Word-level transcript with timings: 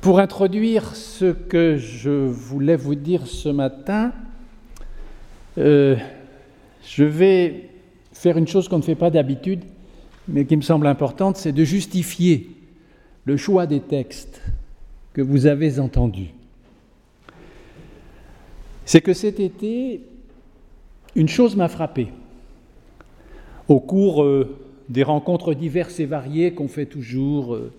Pour 0.00 0.18
introduire 0.18 0.96
ce 0.96 1.26
que 1.26 1.76
je 1.76 2.10
voulais 2.10 2.74
vous 2.74 2.96
dire 2.96 3.28
ce 3.28 3.48
matin, 3.48 4.12
euh, 5.58 5.94
je 6.84 7.04
vais 7.04 7.70
faire 8.12 8.36
une 8.36 8.48
chose 8.48 8.66
qu'on 8.66 8.78
ne 8.78 8.82
fait 8.82 8.96
pas 8.96 9.10
d'habitude, 9.10 9.62
mais 10.26 10.44
qui 10.44 10.56
me 10.56 10.62
semble 10.62 10.88
importante, 10.88 11.36
c'est 11.36 11.52
de 11.52 11.62
justifier 11.62 12.50
le 13.26 13.36
choix 13.36 13.66
des 13.66 13.78
textes 13.78 14.42
que 15.12 15.22
vous 15.22 15.46
avez 15.46 15.78
entendus. 15.78 16.30
C'est 18.84 19.00
que 19.00 19.12
cet 19.12 19.38
été, 19.38 20.00
une 21.14 21.28
chose 21.28 21.54
m'a 21.54 21.68
frappé. 21.68 22.08
Au 23.68 23.78
cours 23.78 24.24
euh, 24.24 24.58
des 24.88 25.04
rencontres 25.04 25.54
diverses 25.54 26.00
et 26.00 26.06
variées 26.06 26.54
qu'on 26.54 26.68
fait 26.68 26.86
toujours 26.86 27.54
euh, 27.54 27.72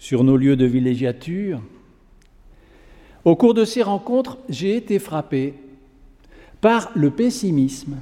sur 0.00 0.24
nos 0.24 0.38
lieux 0.38 0.56
de 0.56 0.64
villégiature, 0.64 1.60
au 3.26 3.36
cours 3.36 3.52
de 3.52 3.66
ces 3.66 3.82
rencontres, 3.82 4.38
j'ai 4.48 4.74
été 4.74 4.98
frappé 4.98 5.54
par 6.62 6.90
le 6.94 7.10
pessimisme 7.10 8.00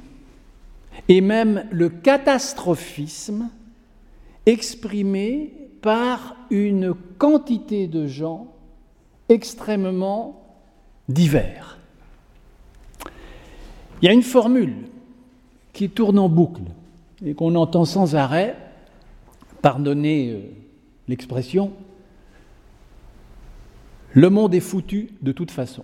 et 1.09 1.19
même 1.19 1.65
le 1.71 1.89
catastrophisme 1.89 3.49
exprimé 4.45 5.53
par 5.81 6.37
une 6.49 6.93
quantité 7.17 7.87
de 7.87 8.07
gens 8.07 8.47
extrêmement 9.27 10.57
divers. 11.09 11.79
Il 14.01 14.05
y 14.05 14.07
a 14.07 14.13
une 14.13 14.23
formule 14.23 14.87
qui 15.73 15.89
tourne 15.89 16.17
en 16.17 16.29
boucle 16.29 16.61
et 17.25 17.33
qu'on 17.33 17.55
entend 17.55 17.83
sans 17.83 18.15
arrêt, 18.15 18.55
pardonnez 19.61 20.31
euh, 20.31 20.39
l'expression, 21.09 21.73
le 24.13 24.29
monde 24.29 24.53
est 24.55 24.59
foutu 24.59 25.09
de 25.21 25.31
toute 25.31 25.51
façon. 25.51 25.83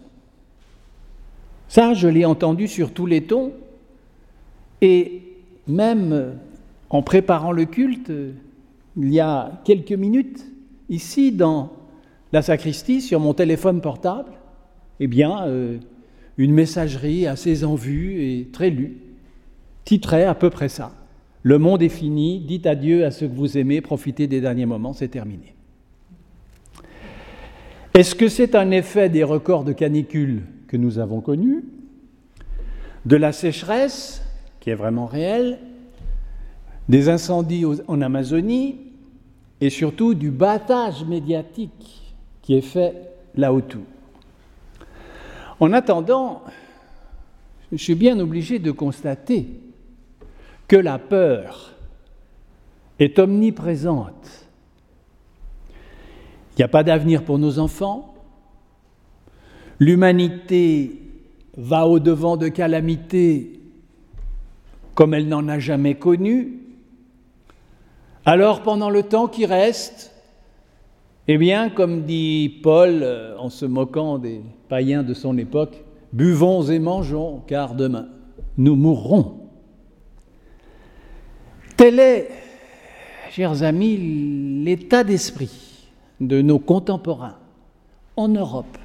Ça, 1.68 1.94
je 1.94 2.08
l'ai 2.08 2.26
entendu 2.26 2.68
sur 2.68 2.92
tous 2.92 3.06
les 3.06 3.24
tons, 3.24 3.54
et 4.82 5.24
même 5.68 6.36
en 6.90 7.02
préparant 7.02 7.52
le 7.52 7.66
culte, 7.66 8.12
il 8.98 9.14
y 9.14 9.20
a 9.20 9.62
quelques 9.66 9.92
minutes, 9.92 10.46
ici 10.90 11.32
dans 11.32 11.72
la 12.32 12.42
sacristie, 12.42 13.02
sur 13.02 13.20
mon 13.20 13.34
téléphone 13.34 13.82
portable, 13.82 14.32
eh 15.00 15.08
bien, 15.08 15.46
euh, 15.48 15.78
une 16.38 16.54
messagerie 16.54 17.28
assez 17.28 17.64
en 17.64 17.76
vue 17.76 18.22
et 18.22 18.48
très 18.52 18.70
lue 18.70 18.98
titrait 19.86 20.26
à 20.26 20.36
peu 20.36 20.50
près 20.50 20.70
ça. 20.70 20.92
Le 21.44 21.60
monde 21.60 21.82
est 21.82 21.90
fini, 21.90 22.40
dites 22.40 22.66
adieu 22.66 23.06
à 23.06 23.12
ceux 23.12 23.28
que 23.28 23.36
vous 23.36 23.58
aimez, 23.58 23.82
profitez 23.82 24.28
des 24.28 24.42
derniers 24.42 24.66
moments, 24.66 24.94
c'est 24.94 25.08
terminé. 25.08 25.55
Est-ce 27.96 28.14
que 28.14 28.28
c'est 28.28 28.56
un 28.56 28.72
effet 28.72 29.08
des 29.08 29.24
records 29.24 29.64
de 29.64 29.72
canicule 29.72 30.42
que 30.68 30.76
nous 30.76 31.00
avons 31.00 31.22
connus, 31.22 31.64
de 33.06 33.16
la 33.16 33.32
sécheresse, 33.32 34.22
qui 34.60 34.70
est 34.70 34.76
vraiment 34.76 35.06
réelle, 35.06 35.60
des 36.90 37.08
incendies 37.08 37.64
en 37.88 38.02
Amazonie, 38.02 38.82
et 39.62 39.70
surtout 39.70 40.14
du 40.14 40.30
battage 40.30 41.06
médiatique 41.06 42.14
qui 42.42 42.56
est 42.56 42.62
fait 42.62 42.96
là 43.34 43.54
autour? 43.54 43.84
En 45.62 45.72
attendant, 45.72 46.44
je 47.72 47.78
suis 47.78 47.96
bien 47.96 48.20
obligé 48.20 48.60
de 48.60 48.72
constater 48.72 49.48
que 50.68 50.76
la 50.76 51.00
peur 51.00 51.72
est 53.00 53.20
omniprésente. 53.20 54.45
Il 56.56 56.62
n'y 56.62 56.64
a 56.64 56.70
pas 56.70 56.84
d'avenir 56.84 57.24
pour 57.24 57.38
nos 57.38 57.60
enfants. 57.60 58.14
L'humanité 59.80 61.02
va 61.58 61.86
au-devant 61.86 62.38
de 62.38 62.48
calamités 62.48 63.60
comme 64.94 65.14
elle 65.14 65.28
n'en 65.28 65.50
a 65.50 65.60
jamais 65.60 65.96
connu. 65.96 66.62
Alors 68.24 68.64
pendant 68.64 68.90
le 68.90 69.04
temps 69.04 69.28
qui 69.28 69.46
reste, 69.46 70.14
eh 71.28 71.38
bien, 71.38 71.70
comme 71.70 72.04
dit 72.04 72.62
Paul 72.64 73.02
euh, 73.04 73.38
en 73.38 73.50
se 73.50 73.66
moquant 73.66 74.18
des 74.18 74.42
païens 74.70 75.04
de 75.04 75.14
son 75.14 75.38
époque, 75.38 75.84
buvons 76.14 76.64
et 76.64 76.80
mangeons, 76.80 77.42
car 77.48 77.76
demain 77.76 78.08
nous 78.58 78.76
mourrons. 78.76 79.42
Tel 81.76 82.00
est, 82.00 82.30
chers 83.32 83.64
amis, 83.64 84.64
l'état 84.64 85.04
d'esprit 85.04 85.65
de 86.20 86.42
nos 86.42 86.60
contemporains 86.60 87.38
en 88.16 88.28
Europe, 88.28 88.78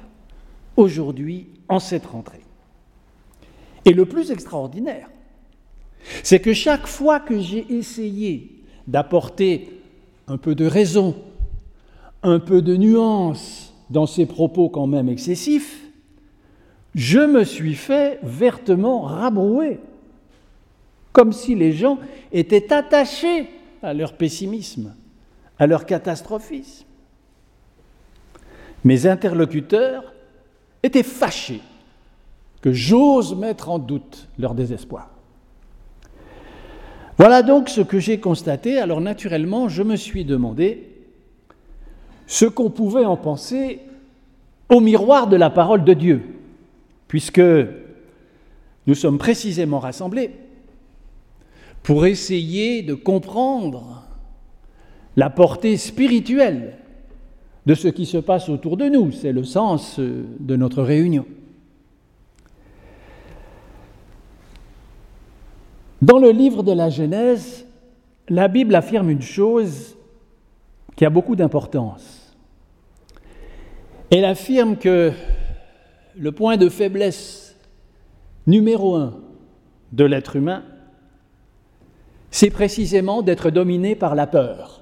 aujourd'hui, 0.75 1.47
en 1.67 1.79
cette 1.79 2.05
rentrée. 2.05 2.41
Et 3.85 3.93
le 3.93 4.05
plus 4.05 4.31
extraordinaire, 4.31 5.09
c'est 6.23 6.39
que 6.39 6.53
chaque 6.53 6.87
fois 6.87 7.19
que 7.19 7.39
j'ai 7.39 7.65
essayé 7.73 8.63
d'apporter 8.87 9.81
un 10.27 10.37
peu 10.37 10.55
de 10.55 10.65
raison, 10.65 11.15
un 12.23 12.39
peu 12.39 12.61
de 12.61 12.75
nuance 12.75 13.73
dans 13.89 14.05
ces 14.05 14.25
propos 14.25 14.69
quand 14.69 14.87
même 14.87 15.09
excessifs, 15.09 15.81
je 16.93 17.19
me 17.19 17.43
suis 17.43 17.75
fait 17.75 18.19
vertement 18.23 19.01
rabrouer 19.01 19.79
comme 21.13 21.33
si 21.33 21.55
les 21.55 21.73
gens 21.73 21.99
étaient 22.31 22.71
attachés 22.73 23.49
à 23.81 23.93
leur 23.93 24.13
pessimisme, 24.13 24.93
à 25.59 25.67
leur 25.67 25.85
catastrophisme. 25.85 26.85
Mes 28.83 29.05
interlocuteurs 29.05 30.13
étaient 30.83 31.03
fâchés 31.03 31.61
que 32.61 32.73
j'ose 32.73 33.35
mettre 33.35 33.69
en 33.69 33.79
doute 33.79 34.27
leur 34.37 34.53
désespoir. 34.53 35.09
Voilà 37.17 37.43
donc 37.43 37.69
ce 37.69 37.81
que 37.81 37.99
j'ai 37.99 38.19
constaté. 38.19 38.79
Alors 38.79 39.01
naturellement, 39.01 39.69
je 39.69 39.83
me 39.83 39.95
suis 39.95 40.25
demandé 40.25 40.87
ce 42.27 42.45
qu'on 42.45 42.69
pouvait 42.69 43.05
en 43.05 43.17
penser 43.17 43.81
au 44.69 44.79
miroir 44.79 45.27
de 45.27 45.35
la 45.35 45.49
parole 45.49 45.83
de 45.83 45.93
Dieu, 45.93 46.23
puisque 47.07 47.41
nous 48.87 48.95
sommes 48.95 49.17
précisément 49.17 49.79
rassemblés 49.79 50.31
pour 51.83 52.05
essayer 52.05 52.83
de 52.83 52.93
comprendre 52.93 54.03
la 55.17 55.29
portée 55.29 55.77
spirituelle 55.77 56.77
de 57.65 57.75
ce 57.75 57.87
qui 57.87 58.05
se 58.05 58.17
passe 58.17 58.49
autour 58.49 58.77
de 58.77 58.85
nous. 58.85 59.11
C'est 59.11 59.31
le 59.31 59.43
sens 59.43 59.99
euh, 59.99 60.25
de 60.39 60.55
notre 60.55 60.81
réunion. 60.81 61.25
Dans 66.01 66.17
le 66.17 66.31
livre 66.31 66.63
de 66.63 66.71
la 66.71 66.89
Genèse, 66.89 67.67
la 68.27 68.47
Bible 68.47 68.73
affirme 68.73 69.09
une 69.09 69.21
chose 69.21 69.95
qui 70.95 71.05
a 71.05 71.11
beaucoup 71.11 71.35
d'importance. 71.35 72.35
Elle 74.09 74.25
affirme 74.25 74.77
que 74.77 75.11
le 76.17 76.31
point 76.31 76.57
de 76.57 76.69
faiblesse 76.69 77.55
numéro 78.47 78.95
un 78.95 79.19
de 79.91 80.03
l'être 80.03 80.35
humain, 80.35 80.63
c'est 82.31 82.49
précisément 82.49 83.21
d'être 83.21 83.51
dominé 83.51 83.95
par 83.95 84.15
la 84.15 84.25
peur. 84.25 84.80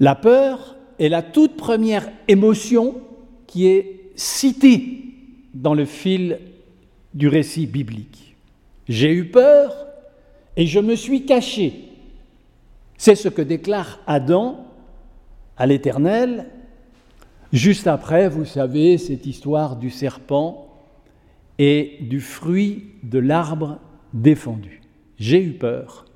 La 0.00 0.14
peur 0.14 0.76
est 0.98 1.08
la 1.08 1.22
toute 1.22 1.56
première 1.56 2.10
émotion 2.28 3.00
qui 3.46 3.66
est 3.66 4.10
citée 4.14 5.04
dans 5.54 5.74
le 5.74 5.84
fil 5.84 6.40
du 7.14 7.28
récit 7.28 7.66
biblique. 7.66 8.36
J'ai 8.88 9.12
eu 9.12 9.26
peur 9.26 9.86
et 10.56 10.66
je 10.66 10.80
me 10.80 10.94
suis 10.94 11.24
caché. 11.24 11.84
C'est 12.98 13.14
ce 13.14 13.28
que 13.28 13.42
déclare 13.42 14.00
Adam 14.06 14.66
à 15.56 15.66
l'Éternel, 15.66 16.46
juste 17.52 17.86
après, 17.86 18.28
vous 18.28 18.44
savez, 18.44 18.98
cette 18.98 19.26
histoire 19.26 19.76
du 19.76 19.90
serpent 19.90 20.68
et 21.58 21.98
du 22.02 22.20
fruit 22.20 22.90
de 23.02 23.18
l'arbre 23.18 23.78
défendu 24.12 24.76
j'ai 25.18 25.42
eu 25.42 25.52
peur 25.52 26.06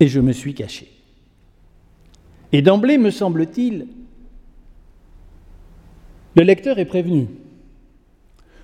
et 0.00 0.08
je 0.08 0.20
me 0.20 0.32
suis 0.32 0.54
caché. 0.54 0.88
Et 2.52 2.62
d'emblée, 2.62 2.98
me 2.98 3.10
semble-t-il, 3.10 3.88
le 6.34 6.42
lecteur 6.42 6.78
est 6.78 6.84
prévenu. 6.84 7.28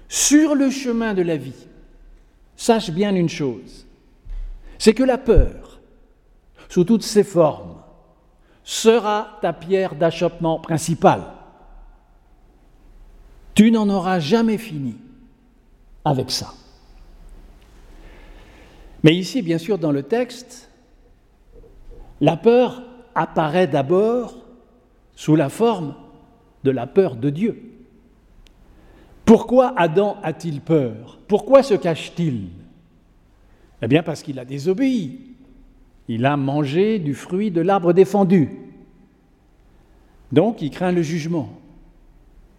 Sur 0.08 0.54
le 0.54 0.70
chemin 0.70 1.12
de 1.12 1.22
la 1.22 1.36
vie, 1.36 1.66
sache 2.56 2.90
bien 2.90 3.14
une 3.14 3.28
chose, 3.28 3.86
c'est 4.78 4.94
que 4.94 5.02
la 5.02 5.18
peur, 5.18 5.80
sous 6.68 6.84
toutes 6.84 7.02
ses 7.02 7.24
formes, 7.24 7.82
sera 8.62 9.38
ta 9.42 9.52
pierre 9.52 9.94
d'achoppement 9.94 10.58
principale. 10.58 11.24
Tu 13.54 13.70
n'en 13.70 13.88
auras 13.88 14.18
jamais 14.18 14.58
fini 14.58 14.96
avec 16.04 16.30
ça. 16.30 16.54
Mais 19.02 19.14
ici, 19.14 19.42
bien 19.42 19.58
sûr, 19.58 19.78
dans 19.78 19.92
le 19.92 20.02
texte, 20.02 20.70
la 22.20 22.36
peur 22.36 22.82
apparaît 23.14 23.66
d'abord 23.66 24.36
sous 25.14 25.36
la 25.36 25.48
forme 25.48 25.94
de 26.64 26.70
la 26.70 26.86
peur 26.86 27.16
de 27.16 27.30
Dieu. 27.30 27.62
Pourquoi 29.24 29.72
Adam 29.76 30.16
a-t-il 30.22 30.60
peur? 30.60 31.18
Pourquoi 31.28 31.62
se 31.62 31.74
cache-t-il? 31.74 32.48
Eh 33.82 33.88
bien 33.88 34.02
parce 34.02 34.22
qu'il 34.22 34.38
a 34.38 34.44
désobéi. 34.44 35.34
Il 36.08 36.26
a 36.26 36.36
mangé 36.36 36.98
du 36.98 37.14
fruit 37.14 37.50
de 37.50 37.60
l'arbre 37.60 37.92
défendu. 37.92 38.50
Donc 40.32 40.60
il 40.60 40.70
craint 40.70 40.92
le 40.92 41.02
jugement 41.02 41.48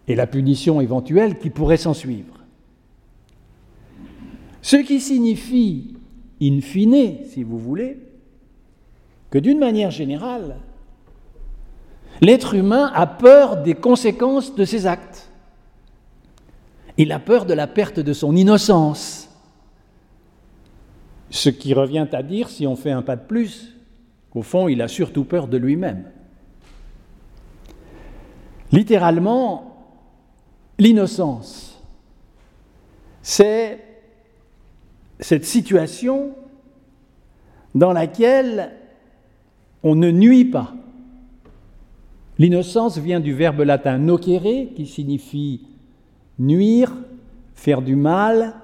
et 0.08 0.14
la 0.14 0.26
punition 0.26 0.80
éventuelle 0.80 1.38
qui 1.38 1.50
pourrait 1.50 1.76
s'en 1.76 1.94
suivre. 1.94 2.34
Ce 4.62 4.76
qui 4.76 5.00
signifie, 5.00 5.94
in 6.42 6.60
fine, 6.60 7.24
si 7.24 7.44
vous 7.44 7.58
voulez, 7.58 7.98
d'une 9.40 9.58
manière 9.58 9.90
générale, 9.90 10.56
l'être 12.20 12.54
humain 12.54 12.90
a 12.94 13.06
peur 13.06 13.62
des 13.62 13.74
conséquences 13.74 14.54
de 14.54 14.64
ses 14.64 14.86
actes. 14.86 15.30
Il 16.96 17.12
a 17.12 17.18
peur 17.18 17.44
de 17.44 17.54
la 17.54 17.66
perte 17.66 18.00
de 18.00 18.12
son 18.12 18.34
innocence. 18.34 19.28
Ce 21.30 21.50
qui 21.50 21.74
revient 21.74 22.06
à 22.12 22.22
dire, 22.22 22.48
si 22.48 22.66
on 22.66 22.76
fait 22.76 22.92
un 22.92 23.02
pas 23.02 23.16
de 23.16 23.26
plus, 23.26 23.76
qu'au 24.30 24.42
fond, 24.42 24.68
il 24.68 24.80
a 24.80 24.88
surtout 24.88 25.24
peur 25.24 25.48
de 25.48 25.56
lui-même. 25.56 26.04
Littéralement, 28.72 29.76
L'innocence, 30.78 31.82
c'est 33.22 33.82
cette 35.18 35.46
situation 35.46 36.34
dans 37.74 37.92
laquelle 37.92 38.72
on 39.82 39.94
ne 39.94 40.10
nuit 40.10 40.44
pas. 40.44 40.74
L'innocence 42.38 42.98
vient 42.98 43.20
du 43.20 43.32
verbe 43.32 43.60
latin 43.60 43.98
nocere, 43.98 44.74
qui 44.74 44.86
signifie 44.86 45.62
nuire, 46.38 46.92
faire 47.54 47.82
du 47.82 47.96
mal, 47.96 48.54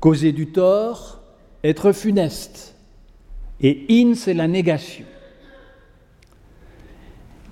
causer 0.00 0.32
du 0.32 0.48
tort, 0.48 1.20
être 1.64 1.92
funeste. 1.92 2.76
Et 3.60 3.86
in, 3.90 4.14
c'est 4.14 4.34
la 4.34 4.46
négation. 4.46 5.04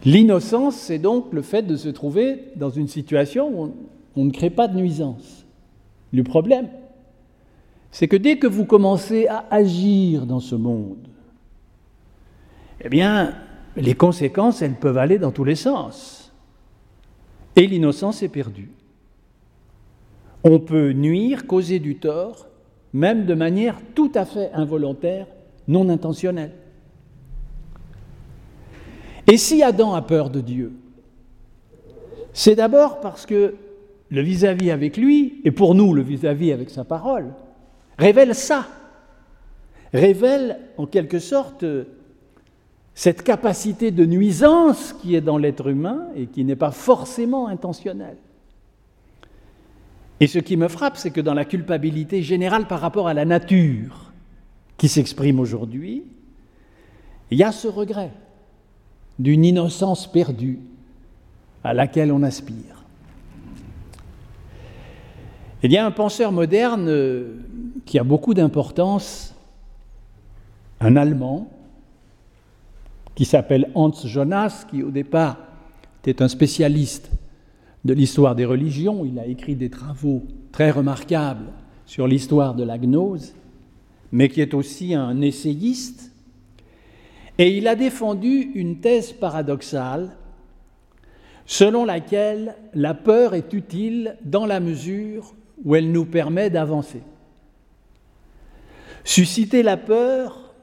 L'innocence, 0.05 0.77
c'est 0.77 0.99
donc 0.99 1.33
le 1.33 1.43
fait 1.43 1.63
de 1.63 1.77
se 1.77 1.89
trouver 1.89 2.53
dans 2.57 2.71
une 2.71 2.89
situation 2.89 3.49
où 3.49 3.75
on, 4.15 4.25
ne 4.27 4.31
crée 4.31 4.51
pas 4.51 4.69
de 4.69 4.77
nuisance. 4.77 5.47
Le 6.13 6.23
problème, 6.23 6.69
c'est 7.91 8.07
que 8.07 8.17
dès 8.17 8.39
que 8.39 8.47
vous 8.47 8.67
commencez 8.67 9.27
à 9.29 9.47
agir 9.51 10.27
dans 10.27 10.41
ce 10.41 10.55
monde, 10.55 11.09
eh 12.81 12.89
bien, 12.89 13.35
les 13.77 13.95
conséquences, 13.95 14.63
elles 14.63 14.75
peuvent 14.75 14.99
aller 14.99 15.19
dans 15.19 15.31
tous 15.31 15.45
les 15.45 15.55
sens. 15.55 16.33
Et 17.57 17.67
l'innocence 17.67 18.23
est 18.23 18.29
perdue. 18.29 18.71
On 20.43 20.59
peut 20.59 20.93
nuire, 20.93 21.47
causer 21.47 21.79
du 21.79 21.97
tort, 21.97 22.49
même 22.93 23.27
de 23.27 23.35
manière 23.35 23.79
tout 23.95 24.13
à 24.15 24.25
fait 24.25 24.51
involontaire, 24.53 25.27
non 25.67 25.89
intentionnelle. 25.89 26.53
Et 29.27 29.37
si 29.37 29.63
Adam 29.63 29.95
a 29.95 30.03
peur 30.03 30.31
de 30.31 30.41
Dieu, 30.41 30.73
c'est 32.33 32.57
d'abord 32.57 33.01
parce 33.01 33.25
que 33.25 33.55
le 34.11 34.21
vis-à-vis 34.21 34.71
avec 34.71 34.97
lui, 34.97 35.41
et 35.45 35.51
pour 35.51 35.75
nous 35.75 35.95
le 35.95 36.03
vis-à-vis 36.03 36.53
avec 36.53 36.69
sa 36.69 36.85
parole, 36.85 37.33
révèle 37.99 38.35
ça, 38.35 38.69
révèle 39.93 40.59
en 40.77 40.87
quelque 40.87 41.21
sorte 41.21 41.65
cette 42.95 43.23
capacité 43.23 43.91
de 43.91 44.07
nuisance 44.07 44.93
qui 44.93 45.17
est 45.17 45.21
dans 45.21 45.37
l'être 45.37 45.67
humain 45.67 46.07
et 46.15 46.27
qui 46.27 46.45
n'est 46.45 46.57
pas 46.57 46.71
forcément 46.71 47.49
intentionnelle. 47.49 48.17
Et 50.21 50.29
ce 50.29 50.39
qui 50.39 50.57
me 50.57 50.69
frappe, 50.69 50.97
c'est 50.97 51.11
que 51.11 51.21
dans 51.21 51.35
la 51.35 51.45
culpabilité 51.45 52.23
générale 52.23 52.67
par 52.69 52.81
rapport 52.81 53.09
à 53.09 53.15
la 53.15 53.25
nature 53.25 54.13
qui 54.77 54.89
s'exprime 54.89 55.41
aujourd'hui, 55.41 56.05
il 57.31 57.39
y 57.39 57.43
a 57.43 57.51
ce 57.51 57.67
regret 57.67 58.13
d'une 59.19 59.45
innocence 59.45 60.11
perdue 60.11 60.61
à 61.65 61.75
laquelle 61.75 62.13
on 62.13 62.23
aspire. 62.23 62.85
Il 65.63 65.73
y 65.73 65.79
a 65.79 65.87
un 65.87 65.91
penseur 65.91 66.31
moderne 66.31 66.89
euh, 66.89 67.37
qui 67.87 67.99
a 67.99 68.05
beaucoup 68.05 68.35
d'importance, 68.35 69.35
un 70.81 70.95
Allemand, 70.97 71.49
qui 73.15 73.25
s'appelle 73.25 73.71
Hans 73.75 73.93
Jonas, 73.93 74.67
qui 74.71 74.83
au 74.83 74.91
départ 74.91 75.39
était 76.03 76.23
un 76.23 76.29
spécialiste 76.29 77.11
de 77.85 77.95
l'histoire 77.95 78.35
des 78.35 78.45
religions. 78.45 79.05
Il 79.05 79.19
a 79.19 79.27
écrit 79.27 79.55
des 79.55 79.71
travaux 79.71 80.25
très 80.53 80.71
remarquables 80.71 81.47
sur 81.87 82.07
l'histoire 82.07 82.55
de 82.55 82.65
la 82.65 82.79
gnose, 82.79 83.35
mais 84.13 84.29
qui 84.29 84.41
est 84.41 84.55
aussi 84.55 84.95
un 84.95 85.21
essayiste 85.21 86.11
et 87.39 87.57
il 87.57 87.67
a 87.67 87.75
défendu 87.75 88.53
une 88.55 88.81
thèse 88.81 89.13
paradoxale 89.13 90.17
selon 91.47 91.85
laquelle 91.85 92.57
la 92.75 92.95
peur 92.95 93.35
est 93.35 93.53
utile 93.53 94.17
dans 94.25 94.47
la 94.47 94.61
mesure 94.61 95.35
où 95.65 95.75
elle 95.75 95.91
nous 95.91 96.05
permet 96.05 96.49
d'avancer. 96.49 97.03
Susciter 99.03 99.63
la 99.63 99.77
peur, 99.77 100.55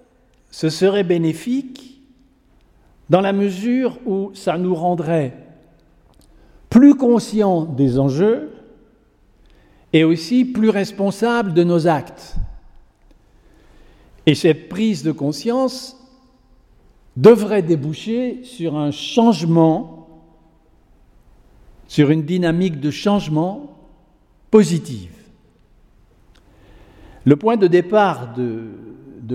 ce 0.50 0.70
serait 0.70 1.04
bénéfique 1.04 1.91
dans 3.12 3.20
la 3.20 3.34
mesure 3.34 4.00
où 4.06 4.32
ça 4.34 4.58
nous 4.58 4.74
rendrait 4.74 5.34
plus 6.70 6.96
conscients 6.96 7.66
des 7.66 8.00
enjeux 8.00 8.54
et 9.92 10.06
aussi 10.06 10.46
plus 10.46 10.70
responsables 10.70 11.54
de 11.54 11.66
nos 11.66 11.90
actes. 11.90 12.38
Et 14.26 14.34
cette 14.34 14.70
prise 14.70 15.04
de 15.04 15.12
conscience 15.12 15.98
devrait 17.18 17.64
déboucher 17.64 18.46
sur 18.46 18.78
un 18.78 18.92
changement, 18.92 20.08
sur 21.90 22.12
une 22.12 22.24
dynamique 22.24 22.80
de 22.80 22.92
changement 22.92 23.76
positive. 24.52 25.12
Le 27.26 27.36
point 27.36 27.58
de 27.58 27.68
départ 27.68 28.34
de, 28.36 28.70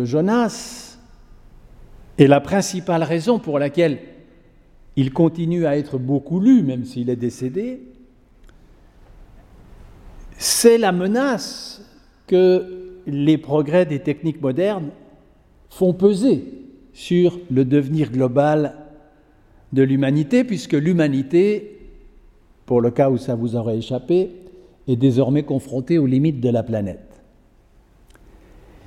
Jonas 0.06 0.85
est 2.18 2.26
la 2.26 2.40
principale 2.40 3.02
raison 3.02 3.38
pour 3.38 3.58
laquelle 3.58 3.98
il 4.96 5.12
continue 5.12 5.66
à 5.66 5.76
être 5.76 5.98
beaucoup 5.98 6.40
lu, 6.40 6.62
même 6.62 6.84
s'il 6.84 7.10
est 7.10 7.16
décédé, 7.16 7.82
c'est 10.38 10.78
la 10.78 10.92
menace 10.92 11.82
que 12.26 13.00
les 13.06 13.38
progrès 13.38 13.86
des 13.86 14.00
techniques 14.00 14.40
modernes 14.40 14.90
font 15.70 15.92
peser 15.92 16.44
sur 16.92 17.38
le 17.50 17.64
devenir 17.64 18.10
global 18.10 18.74
de 19.72 19.82
l'humanité, 19.82 20.44
puisque 20.44 20.72
l'humanité, 20.72 21.78
pour 22.64 22.80
le 22.80 22.90
cas 22.90 23.10
où 23.10 23.18
ça 23.18 23.34
vous 23.34 23.56
aurait 23.56 23.78
échappé, 23.78 24.30
est 24.88 24.96
désormais 24.96 25.42
confrontée 25.42 25.98
aux 25.98 26.06
limites 26.06 26.40
de 26.40 26.48
la 26.48 26.62
planète. 26.62 27.05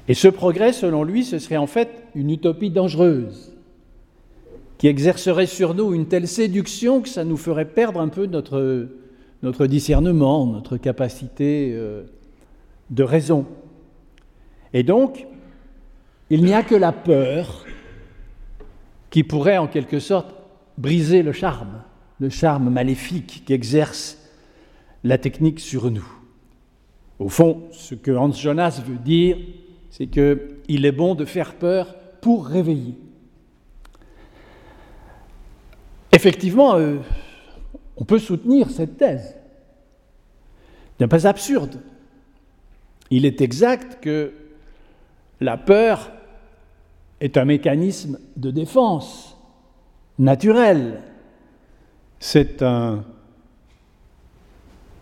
Et 0.10 0.16
ce 0.16 0.28
progrès, 0.28 0.74
selon 0.74 1.04
lui, 1.04 1.24
ce 1.24 1.38
serait 1.38 1.58
en 1.58 1.68
fait 1.68 2.04
une 2.16 2.32
utopie 2.32 2.72
dangereuse, 2.72 3.56
qui 4.80 4.88
exercerait 4.88 5.46
sur 5.46 5.75
nous 5.75 5.94
une 5.94 6.08
telle 6.08 6.28
séduction 6.28 7.01
que 7.01 7.10
ça 7.10 7.24
nous 7.24 7.38
ferait 7.38 7.66
perdre 7.66 8.01
un 8.01 8.08
peu 8.08 8.25
notre, 8.25 9.68
discernement, 9.68 10.48
notre 10.48 10.78
capacité 10.78 11.74
euh, 11.74 12.04
de 12.89 13.04
raison. 13.04 13.46
Et 14.74 14.82
donc, 14.82 15.28
il 16.32 16.44
n'y 16.44 16.54
a 16.54 16.63
que 16.63 16.75
la 16.75 16.92
peur 16.92 17.66
qui 19.12 19.24
pourrait 19.24 19.60
en 19.60 19.68
quelque 19.68 20.00
sorte 20.00 20.34
briser 20.80 21.22
le 21.22 21.34
charme, 21.34 21.84
le 22.20 22.30
charme 22.30 22.72
maléfique 22.72 23.44
qu'exerce 23.46 24.18
la 25.04 25.20
technique 25.20 25.60
sur 25.60 25.92
nous. 25.92 26.08
Au 27.20 27.30
fond, 27.30 27.63
ce 27.72 27.94
que 27.94 28.12
Hans 28.12 28.32
Jonas 28.32 28.82
veut 28.84 28.98
dire, 28.98 29.38
c'est 29.89 30.08
qu'il 30.08 30.86
est 30.86 30.91
bon 30.91 31.15
de 31.15 31.25
faire 31.25 31.55
peur 31.55 31.96
pour 32.22 32.48
réveiller. 32.48 32.96
Effectivement, 36.12 36.75
euh, 36.75 36.98
on 37.98 38.05
peut 38.05 38.19
soutenir 38.19 38.69
cette 38.69 38.98
thèse. 38.98 39.36
Ce 40.98 41.03
n'est 41.03 41.08
pas 41.08 41.27
absurde. 41.27 41.79
Il 43.10 43.25
est 43.25 43.41
exact 43.41 44.03
que 44.03 44.34
la 45.39 45.58
peur 45.58 46.12
est 47.22 47.38
un 47.38 47.46
mécanisme 47.46 48.19
de 48.38 48.51
défense 48.51 49.38
naturel. 50.17 51.01
C'est 52.19 52.62
un, 52.62 53.03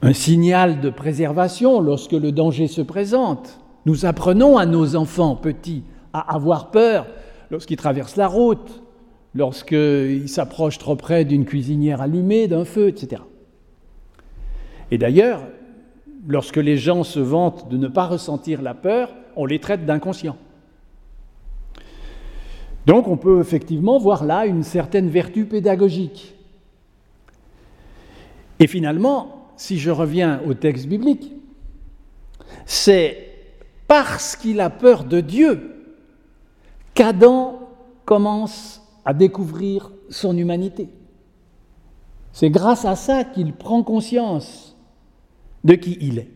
un 0.01 0.13
signal 0.13 0.79
de 0.79 0.89
préservation 0.89 1.81
lorsque 1.81 2.13
le 2.13 2.31
danger 2.31 2.67
se 2.67 2.81
présente. 2.81 3.59
Nous 3.87 4.05
apprenons 4.05 4.57
à 4.57 4.65
nos 4.65 4.97
enfants 4.97 5.37
petits 5.37 5.81
à 6.11 6.35
avoir 6.35 6.71
peur 6.71 7.07
lorsqu'ils 7.49 7.77
traversent 7.77 8.17
la 8.17 8.27
route, 8.27 8.83
lorsqu'il 9.33 10.27
s'approche 10.27 10.77
trop 10.77 10.97
près 10.97 11.23
d'une 11.23 11.45
cuisinière 11.45 12.01
allumée, 12.01 12.49
d'un 12.49 12.65
feu, 12.65 12.89
etc. 12.89 13.21
Et 14.91 14.97
d'ailleurs, 14.97 15.41
lorsque 16.27 16.57
les 16.57 16.75
gens 16.75 17.05
se 17.05 17.21
vantent 17.21 17.69
de 17.69 17.77
ne 17.77 17.87
pas 17.87 18.07
ressentir 18.07 18.61
la 18.61 18.73
peur, 18.73 19.15
on 19.37 19.45
les 19.45 19.59
traite 19.59 19.85
d'inconscients. 19.85 20.35
Donc 22.85 23.07
on 23.07 23.15
peut 23.15 23.39
effectivement 23.39 23.99
voir 23.99 24.25
là 24.25 24.47
une 24.47 24.63
certaine 24.63 25.07
vertu 25.07 25.45
pédagogique. 25.45 26.35
Et 28.59 28.67
finalement, 28.67 29.47
si 29.55 29.79
je 29.79 29.91
reviens 29.91 30.41
au 30.45 30.53
texte 30.55 30.87
biblique, 30.87 31.31
c'est 32.65 33.26
parce 33.87 34.35
qu'il 34.35 34.59
a 34.59 34.69
peur 34.69 35.03
de 35.03 35.21
Dieu 35.21 35.75
qu'Adam 36.93 37.69
commence 38.05 38.81
à 39.05 39.13
découvrir 39.13 39.91
son 40.09 40.37
humanité. 40.37 40.89
C'est 42.33 42.49
grâce 42.49 42.85
à 42.85 42.95
ça 42.95 43.23
qu'il 43.23 43.53
prend 43.53 43.83
conscience 43.83 44.75
de 45.63 45.73
qui 45.75 45.97
il 46.01 46.19
est. 46.19 46.29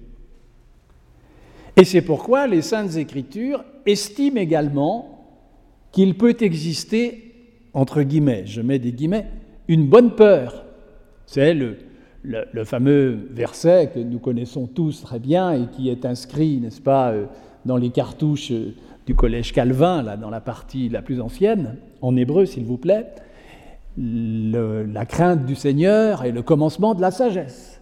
Et 1.78 1.86
c'est 1.86 2.02
pourquoi 2.02 2.48
les 2.48 2.62
saintes 2.62 2.96
écritures 2.96 3.64
estiment 3.86 4.40
également 4.40 5.26
qu'il 5.92 6.18
peut 6.18 6.36
exister, 6.40 7.34
entre 7.74 8.04
guillemets, 8.04 8.46
je 8.46 8.62
mets 8.62 8.80
des 8.80 8.92
guillemets, 8.92 9.28
une 9.68 9.88
bonne 9.88 10.16
peur. 10.16 10.66
C'est 11.26 11.54
le, 11.54 11.78
le, 12.24 12.64
fameux 12.64 13.28
verset 13.32 13.92
que 13.94 14.00
nous 14.00 14.20
connaissons 14.20 14.68
tous 14.68 15.02
très 15.02 15.20
bien 15.20 15.52
et 15.52 15.68
qui 15.68 15.90
est 15.90 16.06
inscrit, 16.06 16.60
n'est-ce 16.60 16.82
pas, 16.82 17.12
euh, 17.12 17.26
dans 17.66 17.78
les 17.78 17.90
cartouches 17.90 18.52
euh, 18.52 18.76
du 19.06 19.16
collège 19.16 19.54
Calvin, 19.54 20.04
là, 20.04 20.18
dans 20.18 20.30
la 20.30 20.42
partie 20.42 20.90
la 20.90 21.02
plus 21.02 21.22
ancienne, 21.22 21.78
en 22.02 22.16
hébreu 22.16 22.46
s'il 22.46 22.66
vous 22.66 22.78
plaît, 22.78 23.08
la 23.98 25.06
crainte 25.06 25.46
du 25.46 25.56
Seigneur 25.56 26.24
est 26.24 26.32
le 26.32 26.42
commencement 26.42 26.94
de 26.94 27.02
la 27.02 27.12
sagesse. 27.12 27.82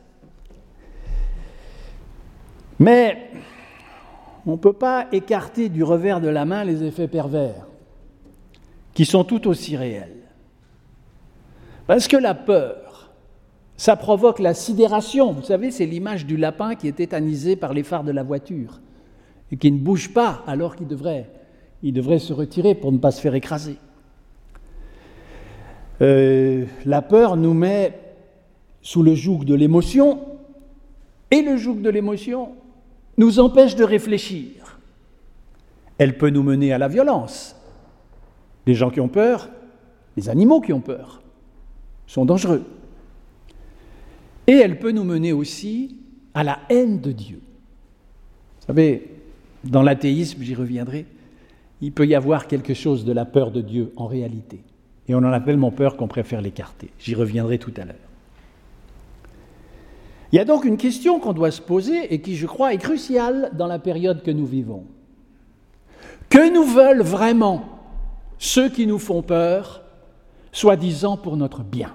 Mais 2.79 3.29
on 4.45 4.53
ne 4.53 4.57
peut 4.57 4.73
pas 4.73 5.07
écarter 5.11 5.69
du 5.69 5.83
revers 5.83 6.21
de 6.21 6.29
la 6.29 6.45
main 6.45 6.63
les 6.63 6.83
effets 6.83 7.07
pervers, 7.07 7.67
qui 8.93 9.05
sont 9.05 9.23
tout 9.23 9.47
aussi 9.47 9.77
réels. 9.77 10.15
Parce 11.85 12.07
que 12.07 12.17
la 12.17 12.33
peur, 12.33 12.88
ça 13.79 13.95
provoque 13.95 14.39
la 14.39 14.53
sidération. 14.53 15.31
Vous 15.31 15.41
savez, 15.41 15.71
c'est 15.71 15.85
l'image 15.85 16.25
du 16.25 16.35
lapin 16.35 16.75
qui 16.75 16.89
est 16.89 16.97
tétanisé 16.97 17.55
par 17.55 17.73
les 17.73 17.83
phares 17.83 18.03
de 18.03 18.11
la 18.11 18.23
voiture 18.23 18.81
et 19.53 19.55
qui 19.55 19.71
ne 19.71 19.77
bouge 19.77 20.13
pas 20.13 20.43
alors 20.47 20.75
qu'il 20.75 20.85
devrait, 20.85 21.29
il 21.81 21.93
devrait 21.93 22.19
se 22.19 22.33
retirer 22.33 22.75
pour 22.75 22.91
ne 22.91 22.97
pas 22.97 23.11
se 23.11 23.21
faire 23.21 23.35
écraser. 23.35 23.77
Euh, 26.01 26.65
la 26.85 27.01
peur 27.01 27.37
nous 27.37 27.53
met 27.53 27.97
sous 28.81 29.01
le 29.01 29.15
joug 29.15 29.45
de 29.45 29.55
l'émotion 29.55 30.19
et 31.31 31.41
le 31.41 31.55
joug 31.55 31.75
de 31.75 31.89
l'émotion 31.89 32.49
nous 33.17 33.39
empêche 33.39 33.77
de 33.77 33.85
réfléchir. 33.85 34.77
Elle 35.97 36.17
peut 36.17 36.31
nous 36.31 36.43
mener 36.43 36.73
à 36.73 36.79
la 36.79 36.89
violence. 36.89 37.55
Les 38.67 38.73
gens 38.73 38.89
qui 38.89 38.99
ont 38.99 39.07
peur, 39.07 39.47
les 40.17 40.27
animaux 40.27 40.59
qui 40.59 40.73
ont 40.73 40.81
peur, 40.81 41.21
sont 42.07 42.25
dangereux. 42.25 42.65
Et 44.49 44.53
elle 44.53 44.79
peut 44.79 44.89
nous 44.89 45.03
mener 45.03 45.31
aussi 45.31 45.95
à 46.33 46.43
la 46.43 46.57
haine 46.71 46.99
de 47.01 47.11
Dieu. 47.11 47.39
Vous 48.59 48.65
savez, 48.65 49.11
dans 49.63 49.83
l'athéisme, 49.83 50.41
j'y 50.41 50.55
reviendrai, 50.55 51.05
il 51.81 51.91
peut 51.91 52.07
y 52.07 52.15
avoir 52.15 52.47
quelque 52.47 52.73
chose 52.73 53.05
de 53.05 53.11
la 53.11 53.25
peur 53.25 53.51
de 53.51 53.61
Dieu 53.61 53.93
en 53.95 54.07
réalité. 54.07 54.61
Et 55.07 55.13
on 55.13 55.19
en 55.19 55.31
a 55.31 55.39
tellement 55.39 55.69
peur 55.69 55.95
qu'on 55.95 56.07
préfère 56.07 56.41
l'écarter. 56.41 56.89
J'y 56.97 57.13
reviendrai 57.13 57.59
tout 57.59 57.73
à 57.77 57.85
l'heure. 57.85 57.95
Il 60.31 60.37
y 60.37 60.39
a 60.39 60.45
donc 60.45 60.65
une 60.65 60.77
question 60.77 61.19
qu'on 61.19 61.33
doit 61.33 61.51
se 61.51 61.61
poser 61.61 62.11
et 62.11 62.19
qui, 62.19 62.35
je 62.35 62.47
crois, 62.47 62.73
est 62.73 62.79
cruciale 62.79 63.51
dans 63.53 63.67
la 63.67 63.77
période 63.77 64.23
que 64.23 64.31
nous 64.31 64.47
vivons. 64.47 64.83
Que 66.27 66.51
nous 66.51 66.65
veulent 66.65 67.03
vraiment 67.03 67.65
ceux 68.39 68.69
qui 68.69 68.87
nous 68.87 68.97
font 68.99 69.21
peur, 69.21 69.83
soi-disant 70.51 71.17
pour 71.17 71.37
notre 71.37 71.61
bien? 71.61 71.93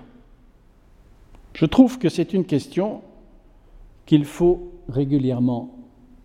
Je 1.55 1.65
trouve 1.65 1.99
que 1.99 2.09
c'est 2.09 2.35
une 2.35 2.45
question 2.45 3.03
qu'il 4.07 4.25
faut 4.25 4.73
régulièrement 4.89 5.75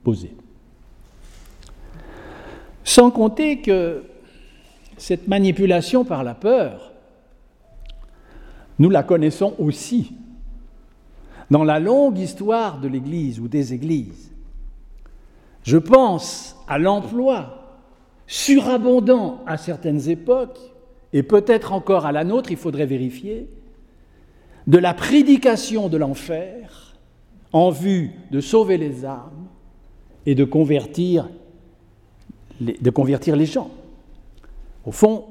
poser. 0.04 0.36
Sans 2.84 3.12
compter 3.12 3.62
que 3.62 4.04
cette 4.98 5.28
manipulation 5.28 6.04
par 6.04 6.24
la 6.24 6.34
peur, 6.34 6.92
nous 8.80 8.90
la 8.90 9.04
connaissons 9.04 9.54
aussi 9.60 10.14
dans 11.52 11.64
la 11.64 11.80
longue 11.80 12.18
histoire 12.18 12.80
de 12.80 12.88
l'Église 12.88 13.40
ou 13.40 13.48
des 13.48 13.74
Églises. 13.74 14.32
Je 15.64 15.78
pense 15.78 16.58
à 16.68 16.78
l'emploi 16.78 17.78
surabondant 18.26 19.44
à 19.46 19.58
certaines 19.58 20.10
époques, 20.10 20.60
et 21.14 21.24
peut-être 21.24 21.74
encore 21.74 22.06
à 22.06 22.12
la 22.12 22.24
nôtre, 22.24 22.52
il 22.52 22.58
faudrait 22.58 22.86
vérifier, 22.86 23.50
de 24.70 24.78
la 24.78 24.94
prédication 24.94 25.90
de 25.90 25.98
l'enfer 25.98 26.96
en 27.52 27.72
vue 27.72 28.12
de 28.30 28.40
sauver 28.40 28.78
les 28.78 29.04
âmes 29.04 29.48
et 30.28 30.36
de 30.36 30.46
convertir 30.46 31.28
de 32.62 32.90
convertir 32.90 33.36
les 33.36 33.46
gens. 33.46 33.72
Au 34.86 34.92
fond, 34.92 35.24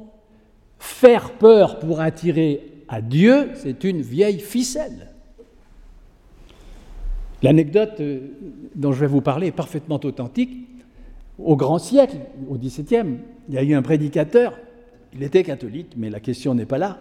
faire 0.79 1.33
peur 1.33 1.79
pour 1.79 2.01
attirer 2.01 2.73
à 2.89 3.01
Dieu, 3.03 3.51
c'est 3.55 3.85
une 3.85 4.01
vieille 4.01 4.41
ficelle. 4.41 5.11
L'anecdote 7.43 8.01
euh, 8.01 8.21
dont 8.75 8.93
je 8.93 9.01
vais 9.01 9.07
vous 9.07 9.21
parler 9.21 9.49
est 9.49 9.53
parfaitement 9.53 10.01
authentique. 10.03 10.51
Au 11.39 11.55
grand 11.55 11.79
siècle, 11.79 12.17
au 12.49 12.57
XVIIe, 12.57 13.19
il 13.49 13.55
y 13.55 13.59
a 13.59 13.63
eu 13.63 13.75
un 13.75 13.83
prédicateur, 13.83 14.59
il 15.13 15.23
était 15.23 15.45
catholique, 15.45 15.93
mais 15.97 16.09
la 16.09 16.19
question 16.19 16.55
n'est 16.55 16.65
pas 16.65 16.79
là, 16.79 16.99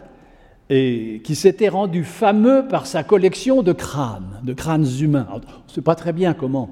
et 0.70 1.22
qui 1.24 1.36
s'était 1.36 1.70
rendu 1.70 2.04
fameux 2.04 2.68
par 2.68 2.88
sa 2.88 3.04
collection 3.04 3.64
de 3.64 3.72
crânes, 3.72 4.42
de 4.44 4.54
crânes 4.54 4.88
humains. 5.00 5.28
on 5.32 5.38
ne 5.38 5.74
sait 5.74 5.82
pas 5.82 5.96
très 5.96 6.14
bien 6.14 6.34
comment 6.34 6.70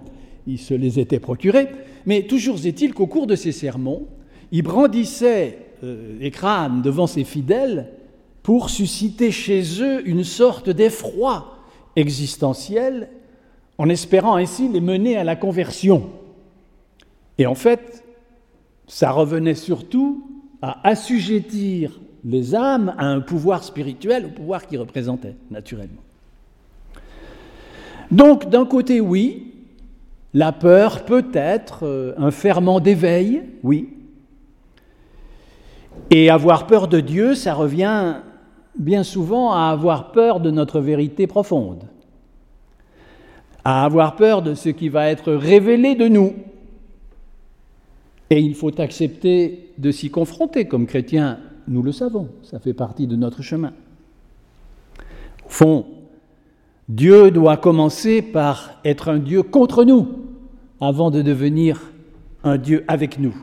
il 0.48 0.60
se 0.60 0.74
les 0.74 1.00
était 1.00 1.20
procurés, 1.20 1.70
mais 2.06 2.24
toujours 2.24 2.64
est-il 2.66 2.94
qu'au 2.94 3.08
cours 3.08 3.28
de 3.28 3.36
ses 3.36 3.52
sermons, 3.52 4.08
il 4.52 4.62
brandissait 4.62 5.60
euh, 5.84 6.18
les 6.20 6.32
crânes 6.32 6.82
devant 6.82 7.08
ses 7.08 7.24
fidèles 7.24 7.92
pour 8.44 8.70
susciter 8.70 9.32
chez 9.32 9.82
eux 9.82 10.08
une 10.08 10.24
sorte 10.24 10.70
d'effroi 10.70 11.58
existentiel, 11.96 13.10
en 13.78 13.90
espérant 13.90 14.36
ainsi 14.36 14.68
les 14.68 14.82
mener 14.82 15.18
à 15.18 15.24
la 15.24 15.36
conversion. 15.36 16.10
Et 17.38 17.48
en 17.48 17.56
fait, 17.56 18.04
ça 18.88 19.12
revenait 19.12 19.56
surtout 19.56 20.24
à 20.62 20.88
assujettir 20.88 22.00
les 22.26 22.56
âmes 22.56 22.94
à 22.98 23.06
un 23.06 23.22
pouvoir 23.22 23.64
spirituel, 23.64 24.26
au 24.26 24.30
pouvoir 24.30 24.66
qu'ils 24.66 24.80
représentaient, 24.80 25.36
naturellement. 25.52 26.02
Donc, 28.12 28.50
d'un 28.50 28.66
côté, 28.66 29.00
oui, 29.00 29.54
la 30.34 30.52
peur 30.52 31.06
peut 31.06 31.30
être 31.34 31.86
euh, 31.86 32.14
un 32.18 32.32
ferment 32.32 32.80
d'éveil, 32.80 33.44
oui. 33.64 33.90
Et 36.10 36.30
avoir 36.30 36.68
peur 36.68 36.88
de 36.88 37.00
Dieu, 37.00 37.36
ça 37.36 37.54
revient 37.54 38.16
bien 38.78 39.04
souvent 39.04 39.54
à 39.54 39.70
avoir 39.70 40.12
peur 40.12 40.40
de 40.40 40.52
notre 40.52 40.80
vérité 40.80 41.28
profonde, 41.28 41.84
à 43.64 43.86
avoir 43.86 44.16
peur 44.16 44.42
de 44.42 44.56
ce 44.56 44.70
qui 44.70 44.90
va 44.90 45.10
être 45.10 45.32
révélé 45.32 45.96
de 45.96 46.08
nous. 46.08 46.34
Et 48.30 48.40
il 48.40 48.56
faut 48.56 48.80
accepter 48.82 49.72
de 49.78 49.92
s'y 49.92 50.10
confronter 50.10 50.66
comme 50.66 50.88
chrétiens, 50.88 51.40
nous 51.68 51.82
le 51.82 51.92
savons, 51.92 52.30
ça 52.44 52.60
fait 52.60 52.74
partie 52.74 53.08
de 53.08 53.16
notre 53.16 53.42
chemin. 53.42 53.74
Au 55.46 55.50
fond, 55.50 55.86
Dieu 56.90 57.32
doit 57.32 57.58
commencer 57.58 58.22
par 58.22 58.80
être 58.84 59.10
un 59.10 59.20
Dieu 59.20 59.44
contre 59.44 59.84
nous 59.84 60.08
avant 60.80 61.12
de 61.12 61.22
devenir 61.22 61.92
un 62.44 62.58
Dieu 62.58 62.84
avec 62.88 63.20
nous. 63.20 63.36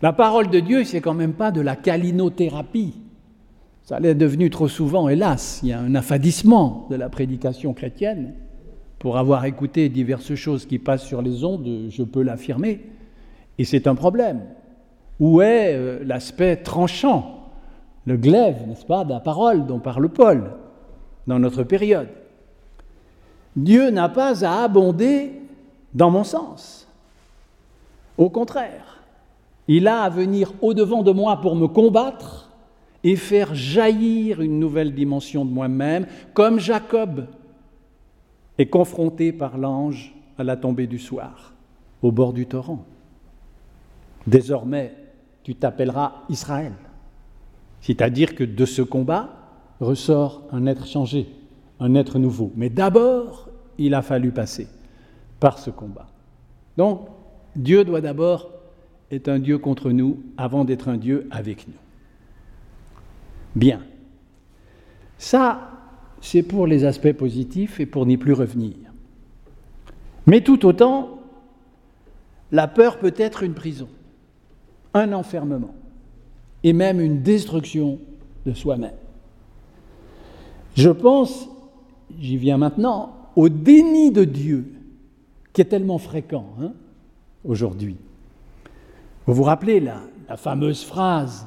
La 0.00 0.12
parole 0.12 0.48
de 0.48 0.60
Dieu, 0.60 0.84
c'est 0.84 1.00
quand 1.00 1.14
même 1.14 1.34
pas 1.34 1.50
de 1.50 1.60
la 1.60 1.76
calinothérapie. 1.76 2.94
Ça 3.82 3.98
l'est 3.98 4.14
devenu 4.14 4.48
trop 4.48 4.68
souvent, 4.68 5.08
hélas. 5.08 5.60
Il 5.62 5.70
y 5.70 5.72
a 5.72 5.80
un 5.80 5.94
affadissement 5.94 6.86
de 6.90 6.96
la 6.96 7.08
prédication 7.08 7.74
chrétienne. 7.74 8.34
Pour 8.98 9.16
avoir 9.16 9.44
écouté 9.44 9.88
diverses 9.88 10.34
choses 10.34 10.66
qui 10.66 10.78
passent 10.78 11.04
sur 11.04 11.22
les 11.22 11.44
ondes, 11.44 11.88
je 11.88 12.02
peux 12.02 12.22
l'affirmer. 12.22 12.80
Et 13.58 13.64
c'est 13.64 13.86
un 13.86 13.94
problème. 13.94 14.42
Où 15.20 15.42
est 15.42 15.74
euh, 15.74 15.98
l'aspect 16.04 16.56
tranchant, 16.56 17.50
le 18.06 18.16
glaive, 18.16 18.66
n'est-ce 18.66 18.86
pas, 18.86 19.04
de 19.04 19.10
la 19.10 19.20
parole 19.20 19.66
dont 19.66 19.80
parle 19.80 20.08
Paul 20.08 20.52
dans 21.26 21.38
notre 21.38 21.64
période? 21.64 22.08
Dieu 23.56 23.90
n'a 23.90 24.08
pas 24.08 24.44
à 24.44 24.62
abonder 24.62 25.32
dans 25.94 26.10
mon 26.10 26.24
sens. 26.24 26.86
Au 28.16 28.30
contraire, 28.30 29.02
il 29.66 29.88
a 29.88 30.02
à 30.02 30.08
venir 30.08 30.52
au-devant 30.62 31.02
de 31.02 31.10
moi 31.10 31.40
pour 31.40 31.56
me 31.56 31.66
combattre 31.66 32.50
et 33.04 33.16
faire 33.16 33.54
jaillir 33.54 34.40
une 34.40 34.58
nouvelle 34.58 34.94
dimension 34.94 35.44
de 35.44 35.50
moi-même, 35.50 36.06
comme 36.34 36.58
Jacob 36.58 37.26
est 38.58 38.66
confronté 38.66 39.32
par 39.32 39.56
l'ange 39.56 40.14
à 40.36 40.44
la 40.44 40.56
tombée 40.56 40.86
du 40.86 40.98
soir, 40.98 41.52
au 42.02 42.10
bord 42.10 42.32
du 42.32 42.46
torrent. 42.46 42.84
Désormais, 44.26 44.94
tu 45.42 45.54
t'appelleras 45.54 46.12
Israël, 46.28 46.72
c'est-à-dire 47.80 48.34
que 48.34 48.44
de 48.44 48.64
ce 48.64 48.82
combat 48.82 49.30
ressort 49.80 50.42
un 50.52 50.66
être 50.66 50.86
changé, 50.86 51.28
un 51.80 51.94
être 51.94 52.18
nouveau. 52.18 52.52
Mais 52.56 52.70
d'abord, 52.70 53.48
il 53.78 53.94
a 53.94 54.02
fallu 54.02 54.32
passer 54.32 54.68
par 55.40 55.58
ce 55.58 55.70
combat. 55.70 56.08
Donc, 56.76 57.08
Dieu 57.54 57.84
doit 57.84 58.00
d'abord 58.00 58.50
être 59.10 59.28
un 59.28 59.38
Dieu 59.38 59.58
contre 59.58 59.90
nous 59.90 60.18
avant 60.36 60.64
d'être 60.64 60.88
un 60.88 60.96
Dieu 60.96 61.26
avec 61.30 61.66
nous. 61.66 61.74
Bien. 63.54 63.80
Ça, 65.16 65.70
c'est 66.20 66.42
pour 66.42 66.66
les 66.66 66.84
aspects 66.84 67.12
positifs 67.12 67.80
et 67.80 67.86
pour 67.86 68.06
n'y 68.06 68.16
plus 68.16 68.32
revenir. 68.32 68.74
Mais 70.26 70.42
tout 70.42 70.66
autant, 70.66 71.20
la 72.52 72.68
peur 72.68 72.98
peut 72.98 73.14
être 73.16 73.42
une 73.42 73.54
prison, 73.54 73.88
un 74.98 75.12
enfermement 75.12 75.74
et 76.64 76.72
même 76.72 77.00
une 77.00 77.22
destruction 77.22 77.98
de 78.46 78.52
soi-même. 78.52 78.96
Je 80.74 80.90
pense, 80.90 81.48
j'y 82.20 82.36
viens 82.36 82.58
maintenant, 82.58 83.14
au 83.36 83.48
déni 83.48 84.10
de 84.10 84.24
Dieu 84.24 84.72
qui 85.52 85.60
est 85.60 85.66
tellement 85.66 85.98
fréquent 85.98 86.46
hein, 86.60 86.72
aujourd'hui. 87.44 87.96
Vous 89.26 89.34
vous 89.34 89.42
rappelez 89.42 89.80
la, 89.80 90.00
fameuse 90.36 90.84
phrase 90.84 91.46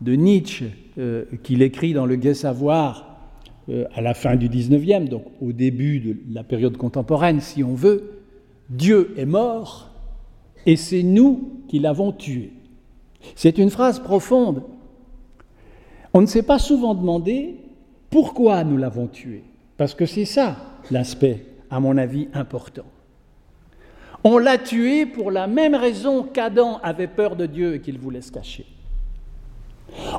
de 0.00 0.14
Nietzsche 0.14 0.66
euh, 0.98 1.24
qu'il 1.42 1.62
écrit 1.62 1.92
dans 1.92 2.06
le 2.06 2.16
Gai 2.16 2.34
Savoir 2.34 3.16
euh, 3.68 3.84
à 3.94 4.00
la 4.00 4.14
fin 4.14 4.36
du 4.36 4.48
19e, 4.48 5.08
donc 5.08 5.24
au 5.40 5.52
début 5.52 6.00
de 6.00 6.16
la 6.32 6.42
période 6.42 6.76
contemporaine, 6.76 7.40
si 7.40 7.62
on 7.62 7.74
veut, 7.74 8.22
Dieu 8.68 9.14
est 9.16 9.26
mort 9.26 9.90
et 10.66 10.76
c'est 10.76 11.02
nous 11.02 11.62
qui 11.68 11.78
l'avons 11.78 12.12
tué. 12.12 12.52
C'est 13.34 13.58
une 13.58 13.70
phrase 13.70 13.98
profonde. 13.98 14.62
On 16.14 16.20
ne 16.20 16.26
s'est 16.26 16.42
pas 16.42 16.58
souvent 16.58 16.94
demandé 16.94 17.56
pourquoi 18.10 18.64
nous 18.64 18.76
l'avons 18.76 19.06
tué, 19.06 19.44
parce 19.76 19.94
que 19.94 20.06
c'est 20.06 20.24
ça 20.24 20.56
l'aspect, 20.90 21.44
à 21.70 21.80
mon 21.80 21.96
avis, 21.98 22.28
important. 22.32 22.84
On 24.24 24.38
l'a 24.38 24.58
tué 24.58 25.06
pour 25.06 25.30
la 25.30 25.46
même 25.46 25.74
raison 25.74 26.22
qu'Adam 26.22 26.80
avait 26.82 27.06
peur 27.06 27.36
de 27.36 27.46
Dieu 27.46 27.74
et 27.74 27.80
qu'il 27.80 27.98
voulait 27.98 28.22
se 28.22 28.32
cacher. 28.32 28.66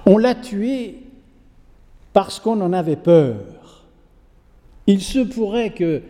On 0.05 0.17
l'a 0.17 0.35
tué 0.35 0.99
parce 2.13 2.39
qu'on 2.39 2.61
en 2.61 2.73
avait 2.73 2.95
peur. 2.95 3.85
Il 4.85 5.01
se 5.01 5.19
pourrait 5.19 5.71
que 5.71 6.01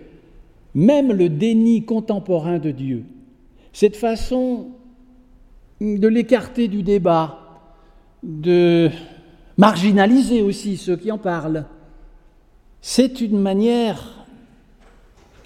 même 0.76 1.12
le 1.12 1.30
déni 1.30 1.86
contemporain 1.86 2.60
de 2.60 2.72
Dieu, 2.72 3.04
cette 3.74 3.96
façon 3.96 4.68
de 5.82 6.08
l'écarter 6.08 6.68
du 6.68 6.84
débat, 6.84 7.40
de 8.24 8.90
marginaliser 9.58 10.42
aussi 10.42 10.78
ceux 10.78 10.96
qui 10.96 11.12
en 11.12 11.18
parlent, 11.18 11.66
c'est 12.82 13.22
une 13.22 13.40
manière 13.40 14.26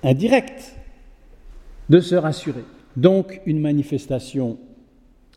indirecte 0.04 0.76
de 1.90 2.00
se 2.00 2.16
rassurer, 2.16 2.64
donc 2.96 3.42
une 3.46 3.60
manifestation 3.60 4.58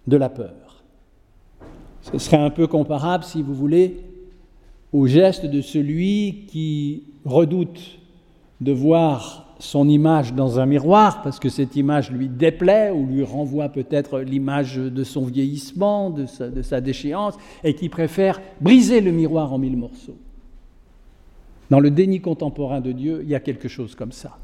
de 0.06 0.16
la 0.16 0.28
peur. 0.28 0.82
Ce 2.02 2.18
serait 2.18 2.36
un 2.36 2.50
peu 2.50 2.66
comparable, 2.66 3.24
si 3.24 3.42
vous 3.42 3.54
voulez, 3.54 4.04
au 4.92 5.06
geste 5.06 5.46
de 5.46 5.60
celui 5.60 6.46
qui 6.46 7.04
redoute 7.24 7.98
de 8.60 8.72
voir 8.72 9.43
son 9.64 9.88
image 9.88 10.34
dans 10.34 10.60
un 10.60 10.66
miroir 10.66 11.22
parce 11.22 11.38
que 11.38 11.48
cette 11.48 11.74
image 11.74 12.10
lui 12.10 12.28
déplaît 12.28 12.90
ou 12.90 13.06
lui 13.06 13.24
renvoie 13.24 13.70
peut-être 13.70 14.20
l'image 14.20 14.76
de 14.76 15.04
son 15.04 15.24
vieillissement, 15.24 16.10
de 16.10 16.26
sa, 16.26 16.80
déchéance, 16.80 17.34
et 17.64 17.74
qui 17.74 17.88
préfère 17.88 18.40
briser 18.60 19.00
le 19.00 19.10
miroir 19.10 19.52
en 19.52 19.58
mille 19.58 19.76
morceaux. 19.76 20.16
Dans 21.70 21.80
le 21.80 21.90
déni 21.90 22.20
contemporain 22.20 22.80
de 22.80 22.92
Dieu, 22.92 23.20
il 23.22 23.30
y 23.30 23.34
a 23.34 23.40
quelque 23.40 23.68
chose 23.68 23.94
comme 23.94 24.12
ça. 24.12 24.36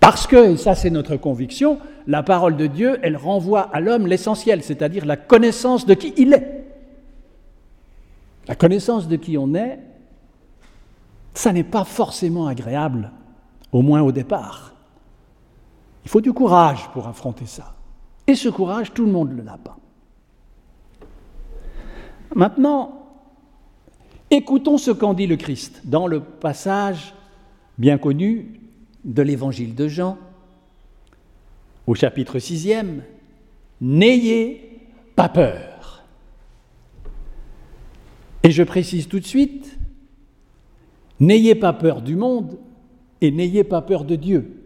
Parce 0.00 0.26
que, 0.26 0.52
et 0.52 0.56
ça 0.56 0.74
c'est 0.74 0.90
notre 0.90 1.16
conviction, 1.16 1.78
la 2.06 2.22
parole 2.22 2.56
de 2.56 2.66
Dieu, 2.66 2.98
elle 3.02 3.16
renvoie 3.16 3.60
à 3.60 3.80
l'homme 3.80 4.06
l'essentiel, 4.06 4.62
c'est-à-dire 4.62 5.04
la 5.04 5.16
connaissance 5.16 5.84
de 5.84 5.92
qui 5.94 6.14
il 6.16 6.32
est. 6.32 6.64
La 8.46 8.54
connaissance 8.54 9.08
de 9.08 9.16
qui 9.16 9.36
on 9.36 9.54
est, 9.54 9.78
ça 11.34 11.52
n'est 11.52 11.64
pas 11.64 11.84
forcément 11.84 12.46
agréable, 12.46 13.12
au 13.72 13.82
moins 13.82 14.02
au 14.02 14.12
départ. 14.12 14.72
Il 16.04 16.10
faut 16.10 16.20
du 16.20 16.32
courage 16.32 16.88
pour 16.92 17.06
affronter 17.06 17.46
ça. 17.46 17.74
Et 18.26 18.34
ce 18.34 18.48
courage, 18.48 18.92
tout 18.92 19.04
le 19.04 19.12
monde 19.12 19.34
ne 19.34 19.42
l'a 19.42 19.58
pas. 19.58 19.78
Maintenant, 22.34 23.06
écoutons 24.30 24.78
ce 24.78 24.90
qu'en 24.90 25.14
dit 25.14 25.26
le 25.26 25.36
Christ 25.36 25.82
dans 25.84 26.06
le 26.06 26.20
passage 26.20 27.14
bien 27.78 27.98
connu 27.98 28.60
de 29.04 29.22
l'évangile 29.22 29.74
de 29.74 29.88
Jean, 29.88 30.18
au 31.86 31.94
chapitre 31.94 32.38
6e, 32.38 33.00
N'ayez 33.80 34.80
pas 35.14 35.28
peur. 35.28 36.04
Et 38.42 38.50
je 38.50 38.62
précise 38.62 39.08
tout 39.08 39.20
de 39.20 39.26
suite, 39.26 39.78
n'ayez 41.20 41.54
pas 41.54 41.72
peur 41.72 42.02
du 42.02 42.16
monde 42.16 42.58
et 43.20 43.30
n'ayez 43.30 43.64
pas 43.64 43.82
peur 43.82 44.04
de 44.04 44.16
Dieu, 44.16 44.64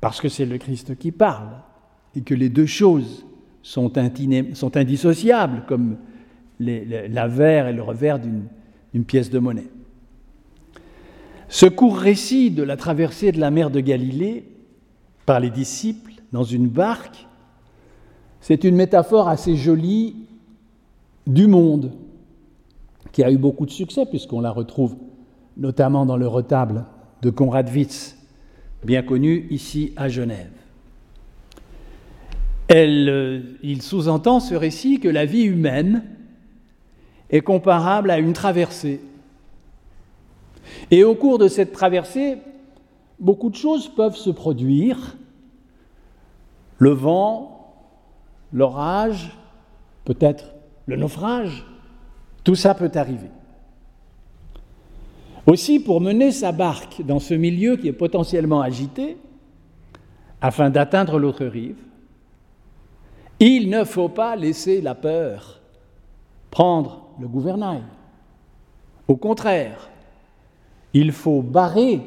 parce 0.00 0.20
que 0.20 0.28
c'est 0.28 0.46
le 0.46 0.58
Christ 0.58 0.96
qui 0.96 1.12
parle 1.12 1.50
et 2.16 2.22
que 2.22 2.34
les 2.34 2.48
deux 2.48 2.66
choses 2.66 3.26
sont, 3.62 3.96
indissociables, 3.96 5.64
comme 5.66 5.98
les, 6.58 7.08
la 7.08 7.28
verre 7.28 7.68
et 7.68 7.72
le 7.72 7.82
revers 7.82 8.18
d'une 8.18 9.04
pièce 9.04 9.30
de 9.30 9.38
monnaie. 9.38 9.68
Ce 11.48 11.66
court 11.66 11.96
récit 11.98 12.50
de 12.50 12.62
la 12.62 12.76
traversée 12.76 13.32
de 13.32 13.40
la 13.40 13.50
mer 13.50 13.70
de 13.70 13.80
Galilée 13.80 14.44
par 15.26 15.40
les 15.40 15.50
disciples 15.50 16.12
dans 16.32 16.44
une 16.44 16.68
barque, 16.68 17.26
c'est 18.40 18.64
une 18.64 18.76
métaphore 18.76 19.28
assez 19.28 19.56
jolie 19.56 20.16
du 21.26 21.46
monde, 21.46 21.92
qui 23.12 23.22
a 23.22 23.30
eu 23.30 23.38
beaucoup 23.38 23.66
de 23.66 23.70
succès, 23.70 24.06
puisqu'on 24.06 24.40
la 24.40 24.50
retrouve 24.50 24.96
notamment 25.56 26.06
dans 26.06 26.16
le 26.16 26.28
retable 26.28 26.84
de 27.22 27.30
Conrad 27.30 27.68
Witz, 27.70 28.16
bien 28.84 29.02
connu 29.02 29.46
ici 29.50 29.92
à 29.96 30.08
Genève. 30.08 30.50
Euh, 32.70 33.40
il 33.62 33.82
sous-entend 33.82 34.40
ce 34.40 34.54
récit 34.54 35.00
que 35.00 35.08
la 35.08 35.24
vie 35.24 35.44
humaine 35.44 36.04
est 37.30 37.40
comparable 37.40 38.10
à 38.10 38.18
une 38.18 38.34
traversée 38.34 39.00
et 40.90 41.04
au 41.04 41.14
cours 41.14 41.38
de 41.38 41.48
cette 41.48 41.72
traversée, 41.72 42.38
beaucoup 43.18 43.50
de 43.50 43.56
choses 43.56 43.88
peuvent 43.88 44.16
se 44.16 44.30
produire. 44.30 45.16
Le 46.78 46.90
vent, 46.90 47.74
l'orage, 48.52 49.36
peut-être 50.04 50.54
le 50.86 50.96
naufrage, 50.96 51.66
tout 52.44 52.54
ça 52.54 52.74
peut 52.74 52.90
arriver. 52.94 53.28
Aussi, 55.48 55.80
pour 55.80 56.02
mener 56.02 56.30
sa 56.30 56.52
barque 56.52 57.00
dans 57.00 57.20
ce 57.20 57.32
milieu 57.32 57.78
qui 57.78 57.88
est 57.88 57.94
potentiellement 57.94 58.60
agité, 58.60 59.16
afin 60.42 60.68
d'atteindre 60.68 61.18
l'autre 61.18 61.46
rive, 61.46 61.78
il 63.40 63.70
ne 63.70 63.84
faut 63.84 64.10
pas 64.10 64.36
laisser 64.36 64.82
la 64.82 64.94
peur 64.94 65.62
prendre 66.50 67.08
le 67.18 67.26
gouvernail. 67.26 67.82
Au 69.08 69.16
contraire, 69.16 69.88
il 70.92 71.12
faut 71.12 71.40
barrer 71.40 72.02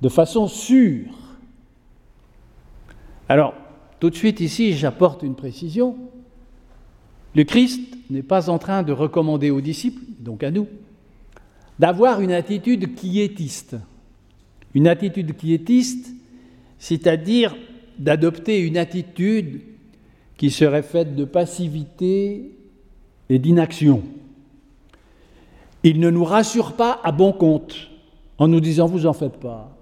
de 0.00 0.08
façon 0.08 0.46
sûre. 0.46 1.10
Alors, 3.28 3.54
tout 3.98 4.10
de 4.10 4.14
suite 4.14 4.38
ici, 4.38 4.74
j'apporte 4.74 5.24
une 5.24 5.34
précision. 5.34 5.96
Le 7.34 7.42
Christ 7.42 7.80
n'est 8.10 8.22
pas 8.22 8.48
en 8.48 8.60
train 8.60 8.84
de 8.84 8.92
recommander 8.92 9.50
aux 9.50 9.60
disciples, 9.60 10.04
donc 10.20 10.44
à 10.44 10.52
nous, 10.52 10.68
d'avoir 11.78 12.20
une 12.20 12.32
attitude 12.32 12.94
quiétiste. 12.94 13.76
Une 14.74 14.88
attitude 14.88 15.36
quiétiste, 15.36 16.10
c'est-à-dire 16.78 17.54
d'adopter 17.98 18.60
une 18.60 18.76
attitude 18.76 19.60
qui 20.36 20.50
serait 20.50 20.82
faite 20.82 21.14
de 21.14 21.24
passivité 21.24 22.50
et 23.28 23.38
d'inaction. 23.38 24.02
Il 25.84 26.00
ne 26.00 26.10
nous 26.10 26.24
rassure 26.24 26.72
pas 26.72 27.00
à 27.04 27.12
bon 27.12 27.32
compte 27.32 27.90
en 28.38 28.48
nous 28.48 28.60
disant 28.60 28.86
vous 28.86 29.06
en 29.06 29.12
faites 29.12 29.38
pas, 29.38 29.76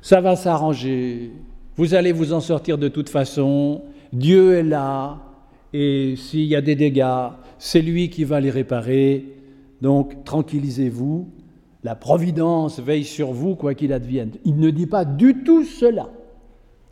ça 0.00 0.20
va 0.20 0.36
s'arranger, 0.36 1.32
vous 1.76 1.94
allez 1.94 2.12
vous 2.12 2.32
en 2.32 2.40
sortir 2.40 2.78
de 2.78 2.88
toute 2.88 3.08
façon, 3.08 3.82
Dieu 4.12 4.54
est 4.54 4.62
là, 4.62 5.18
et 5.72 6.14
s'il 6.16 6.44
y 6.44 6.56
a 6.56 6.60
des 6.60 6.74
dégâts, 6.74 7.28
c'est 7.58 7.82
lui 7.82 8.10
qui 8.10 8.24
va 8.24 8.40
les 8.40 8.50
réparer. 8.50 9.24
Donc 9.80 10.24
tranquillisez-vous, 10.24 11.28
la 11.84 11.94
providence 11.94 12.80
veille 12.80 13.04
sur 13.04 13.32
vous 13.32 13.54
quoi 13.54 13.74
qu'il 13.74 13.92
advienne. 13.92 14.32
Il 14.44 14.56
ne 14.58 14.70
dit 14.70 14.86
pas 14.86 15.04
du 15.04 15.44
tout 15.44 15.64
cela. 15.64 16.08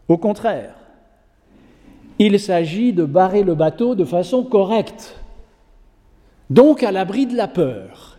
Au 0.09 0.17
contraire, 0.17 0.75
il 2.19 2.39
s'agit 2.39 2.93
de 2.93 3.05
barrer 3.05 3.43
le 3.43 3.55
bateau 3.55 3.95
de 3.95 4.05
façon 4.05 4.45
correcte, 4.45 5.21
donc 6.49 6.83
à 6.83 6.93
l'abri 6.93 7.27
de 7.27 7.37
la 7.37 7.49
peur, 7.49 8.19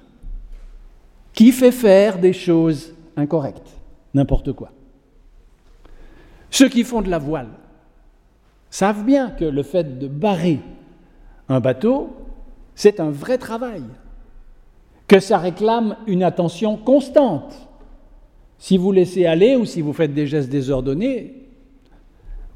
qui 1.34 1.52
fait 1.52 1.72
faire 1.72 2.20
des 2.20 2.34
choses 2.34 2.94
incorrectes, 3.16 3.72
n'importe 4.14 4.52
quoi. 4.54 4.72
Ceux 6.52 6.70
qui 6.70 6.84
font 6.84 7.02
de 7.02 7.10
la 7.10 7.20
voile 7.20 7.50
savent 8.70 9.04
bien 9.04 9.32
que 9.32 9.46
le 9.46 9.64
fait 9.64 9.98
de 9.98 10.08
barrer 10.08 10.60
un 11.50 11.60
bateau, 11.60 12.16
c'est 12.76 13.00
un 13.00 13.10
vrai 13.10 13.38
travail, 13.38 13.84
que 15.08 15.20
ça 15.20 15.38
réclame 15.38 15.98
une 16.06 16.24
attention 16.24 16.78
constante. 16.78 17.68
Si 18.58 18.78
vous 18.78 18.92
laissez 18.92 19.26
aller 19.26 19.56
ou 19.56 19.66
si 19.66 19.82
vous 19.82 19.94
faites 19.94 20.14
des 20.14 20.28
gestes 20.28 20.50
désordonnés, 20.50 21.36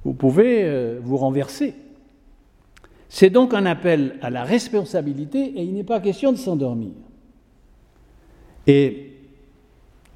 vous 0.04 0.14
pouvez 0.14 0.64
euh, 0.64 1.00
vous 1.02 1.18
renverser. 1.18 1.76
C'est 3.08 3.30
donc 3.30 3.54
un 3.54 3.66
appel 3.66 4.18
à 4.22 4.30
la 4.30 4.44
responsabilité 4.44 5.40
et 5.40 5.64
il 5.64 5.74
n'est 5.74 5.84
pas 5.84 6.00
question 6.00 6.32
de 6.32 6.38
s'endormir. 6.38 6.92
Et 8.68 9.12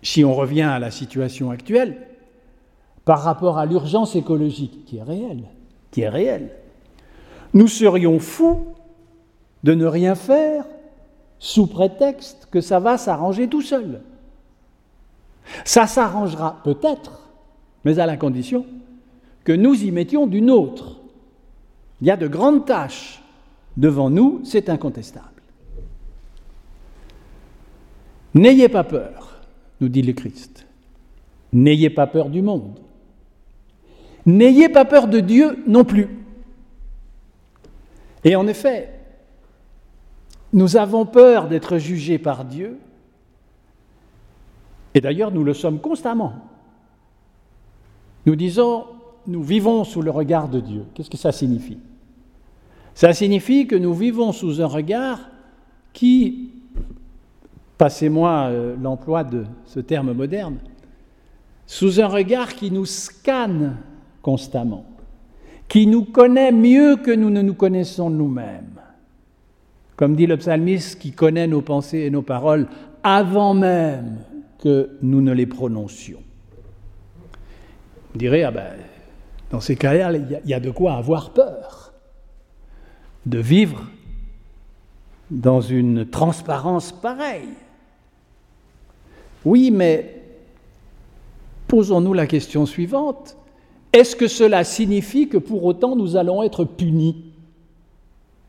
si 0.02 0.24
on 0.24 0.34
revient 0.34 0.63
à 0.63 0.80
la 0.80 0.91
situation 0.91 1.52
actuelle, 1.52 1.98
par 3.06 3.21
rapport 3.21 3.58
à 3.60 3.65
l'urgence 3.65 4.15
écologique 4.15 4.86
qui 4.86 4.98
est 4.98 5.04
réelle, 5.04 5.43
qui 5.91 6.02
est 6.02 6.10
réelle, 6.10 6.52
nous 7.54 7.67
serions 7.67 8.19
fous 8.19 8.65
de 9.63 9.74
ne 9.74 9.86
rien 9.86 10.15
faire 10.15 10.65
sous 11.39 11.67
prétexte 11.67 12.48
que 12.52 12.62
ça 12.62 12.80
va 12.80 12.98
s'arranger 12.98 13.48
tout 13.48 13.62
seul. 13.62 14.02
Ça 15.63 15.88
s'arrangera 15.88 16.62
peut-être, 16.63 17.30
mais 17.84 18.00
à 18.00 18.06
la 18.06 18.17
condition 18.17 18.65
que 19.43 19.52
nous 19.52 19.76
y 19.84 19.91
mettions 19.91 20.28
d'une 20.28 20.50
autre. 20.50 20.98
Il 22.02 22.08
y 22.08 22.12
a 22.12 22.17
de 22.17 22.28
grandes 22.28 22.65
tâches 22.65 23.21
devant 23.78 24.10
nous, 24.10 24.41
c'est 24.43 24.69
incontestable. 24.69 25.30
N'ayez 28.34 28.67
pas 28.67 28.84
peur, 28.84 29.39
nous 29.80 29.88
dit 29.88 30.02
le 30.02 30.13
Christ. 30.13 30.65
N'ayez 31.54 31.89
pas 31.89 32.08
peur 32.08 32.30
du 32.30 32.41
monde. 32.41 32.80
N'ayez 34.26 34.67
pas 34.67 34.84
peur 34.84 35.08
de 35.08 35.19
Dieu 35.19 35.63
non 35.67 35.86
plus. 35.86 36.10
Et 38.24 38.36
en 38.36 38.48
effet, 38.48 38.95
nous 40.56 40.78
avons 40.78 41.06
peur 41.06 41.50
d'être 41.50 41.78
jugés 41.78 42.18
par 42.18 42.46
Dieu, 42.46 42.80
et 44.94 45.02
d'ailleurs 45.02 45.32
nous 45.32 45.44
le 45.44 45.54
sommes 45.54 45.82
constamment. 45.82 46.34
Nous 48.26 48.38
disons, 48.38 48.86
nous 49.28 49.44
vivons 49.44 49.84
sous 49.84 50.02
le 50.02 50.12
regard 50.12 50.48
de 50.48 50.62
Dieu. 50.62 50.86
Qu'est-ce 50.94 51.10
que 51.10 51.18
ça 51.18 51.34
signifie? 51.34 51.78
Ça 52.94 53.12
signifie 53.12 53.68
que 53.68 53.76
nous 53.76 53.94
vivons 53.94 54.32
sous 54.32 54.62
un 54.62 54.68
regard 54.68 55.20
qui, 55.91 56.52
passez-moi 57.78 58.48
euh, 58.48 58.76
l'emploi 58.82 59.26
de 59.26 59.44
ce 59.65 59.82
terme 59.82 60.13
moderne, 60.13 60.60
sous 61.68 62.00
un 62.00 62.08
regard 62.08 62.56
qui 62.56 62.72
nous 62.72 62.86
scanne 62.86 63.76
constamment, 64.22 64.86
qui 65.68 65.86
nous 65.86 66.06
connaît 66.06 66.54
mieux 66.54 66.96
que 66.96 67.12
nous 67.12 67.30
ne 67.30 67.41
nous 67.41 67.56
connaissons 67.56 68.10
nous-mêmes. 68.10 68.85
Comme 69.96 70.16
dit 70.16 70.28
le 70.28 70.38
psalmiste, 70.38 71.00
qui 71.00 71.12
connaît 71.12 71.48
nos 71.48 71.62
pensées 71.62 72.00
et 72.00 72.10
nos 72.10 72.22
paroles 72.22 72.68
avant 73.04 73.54
même 73.54 74.18
que 74.60 74.98
nous 75.02 75.22
ne 75.22 75.32
les 75.32 75.46
prononcions. 75.46 76.22
On 78.14 78.18
dirait, 78.18 78.44
ah 78.44 78.52
ben, 78.52 78.74
dans 79.52 79.62
ces 79.62 79.76
cas-là, 79.76 80.12
il 80.16 80.50
y 80.50 80.54
a 80.54 80.60
de 80.60 80.72
quoi 80.72 80.94
avoir 80.94 81.32
peur 81.32 81.94
de 83.26 83.40
vivre 83.40 83.86
dans 85.32 85.62
une 85.62 86.06
transparence 86.06 86.92
pareille. 86.92 87.50
Oui, 89.44 89.72
mais 89.72 90.22
posons-nous 91.68 92.14
la 92.14 92.28
question 92.28 92.66
suivante. 92.66 93.38
Est-ce 93.94 94.16
que 94.16 94.28
cela 94.28 94.64
signifie 94.64 95.30
que 95.30 95.38
pour 95.38 95.64
autant 95.64 95.96
nous 95.96 96.16
allons 96.16 96.44
être 96.44 96.66
punis? 96.66 97.32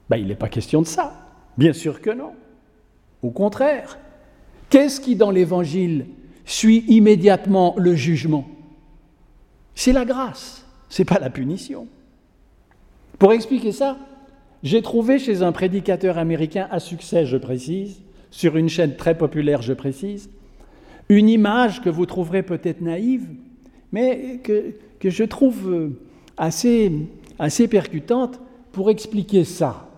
Ben, 0.08 0.16
Il 0.16 0.28
n'est 0.28 0.34
pas 0.34 0.48
question 0.48 0.82
de 0.82 0.86
ça. 0.86 1.25
Bien 1.58 1.72
sûr 1.72 2.00
que 2.00 2.10
non. 2.10 2.32
Au 3.22 3.30
contraire. 3.30 3.98
Qu'est-ce 4.68 5.00
qui 5.00 5.16
dans 5.16 5.30
l'Évangile 5.30 6.06
suit 6.44 6.84
immédiatement 6.88 7.74
le 7.78 7.94
jugement? 7.94 8.46
C'est 9.74 9.92
la 9.92 10.04
grâce 10.04 10.66
n'est 10.98 11.04
pas 11.04 11.18
la 11.18 11.30
punition. 11.30 11.86
Pour 13.18 13.32
expliquer 13.32 13.72
ça, 13.72 13.98
j'ai 14.62 14.82
trouvé 14.82 15.18
chez 15.18 15.42
un 15.42 15.52
prédicateur 15.52 16.18
américain 16.18 16.68
à 16.70 16.80
succès, 16.80 17.26
je 17.26 17.36
précise, 17.36 18.00
sur 18.30 18.56
une 18.56 18.68
chaîne 18.68 18.96
très 18.96 19.16
populaire, 19.16 19.62
je 19.62 19.72
précise, 19.72 20.30
une 21.08 21.28
image 21.28 21.82
que 21.82 21.88
vous 21.88 22.06
trouverez 22.06 22.42
peut-être 22.42 22.80
naïve, 22.80 23.28
mais 23.92 24.40
que, 24.42 24.74
je 25.04 25.24
trouve 25.24 25.70
euh, 25.72 25.90
assez 26.36 27.68
percutante 27.68 28.40
pour 28.72 28.90
expliquer 28.90 29.44
ça, 29.44 29.88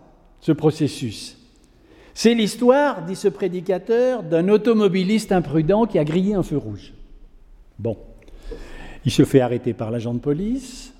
ce 0.41 0.53
processus. 0.53 1.38
C'est 2.21 2.35
l'histoire, 2.35 3.03
dit 3.03 3.15
ce 3.15 3.29
prédicateur, 3.29 4.25
d'un 4.25 4.49
automobiliste 4.49 5.31
imprudent 5.31 5.87
qui 5.87 6.01
a 6.01 6.05
grillé 6.05 6.35
un 6.35 6.43
feu 6.43 6.57
rouge. 6.57 6.93
Bon. 7.79 7.97
Il 9.05 9.13
se 9.13 9.25
fait 9.25 9.39
arrêter 9.39 9.73
par 9.73 9.93
l'agent 9.93 10.15
de 10.15 10.19
police, 10.19 10.93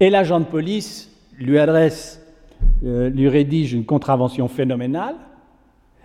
et 0.00 0.08
l'agent 0.08 0.40
de 0.40 0.46
police 0.46 1.14
lui 1.36 1.58
adresse, 1.58 2.22
euh, 2.82 3.10
lui 3.10 3.28
rédige 3.28 3.74
une 3.74 3.84
contravention 3.84 4.48
phénoménale, 4.48 5.16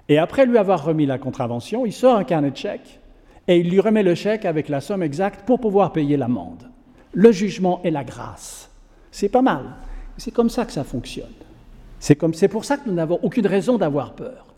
et 0.09 0.17
après 0.17 0.45
lui 0.45 0.57
avoir 0.57 0.83
remis 0.83 1.05
la 1.05 1.19
contravention, 1.19 1.85
il 1.85 1.93
sort 1.93 2.17
un 2.17 2.25
carnet 2.25 2.51
de 2.51 2.57
chèques, 2.57 2.99
et 3.47 3.59
il 3.59 3.69
lui 3.69 3.79
remet 3.79 4.03
le 4.03 4.13
chèque 4.13 4.43
avec 4.43 4.67
la 4.67 4.81
somme 4.81 5.03
exacte 5.03 5.45
pour 5.45 5.61
pouvoir 5.61 5.93
payer 5.93 6.17
l'amende. 6.17 6.69
Le 7.13 7.31
jugement 7.31 7.79
et 7.85 7.91
la 7.91 8.03
grâce. 8.03 8.69
C'est 9.09 9.29
pas 9.29 9.41
mal. 9.41 9.63
C'est 10.17 10.31
comme 10.31 10.49
ça 10.49 10.65
que 10.65 10.73
ça 10.73 10.83
fonctionne. 10.83 11.31
C'est 12.03 12.49
pour 12.49 12.65
ça 12.65 12.75
que 12.75 12.89
nous 12.89 12.95
n'avons 12.95 13.17
aucune 13.23 13.47
raison 13.47 13.77
d'avoir 13.77 14.13
peur. 14.13 14.53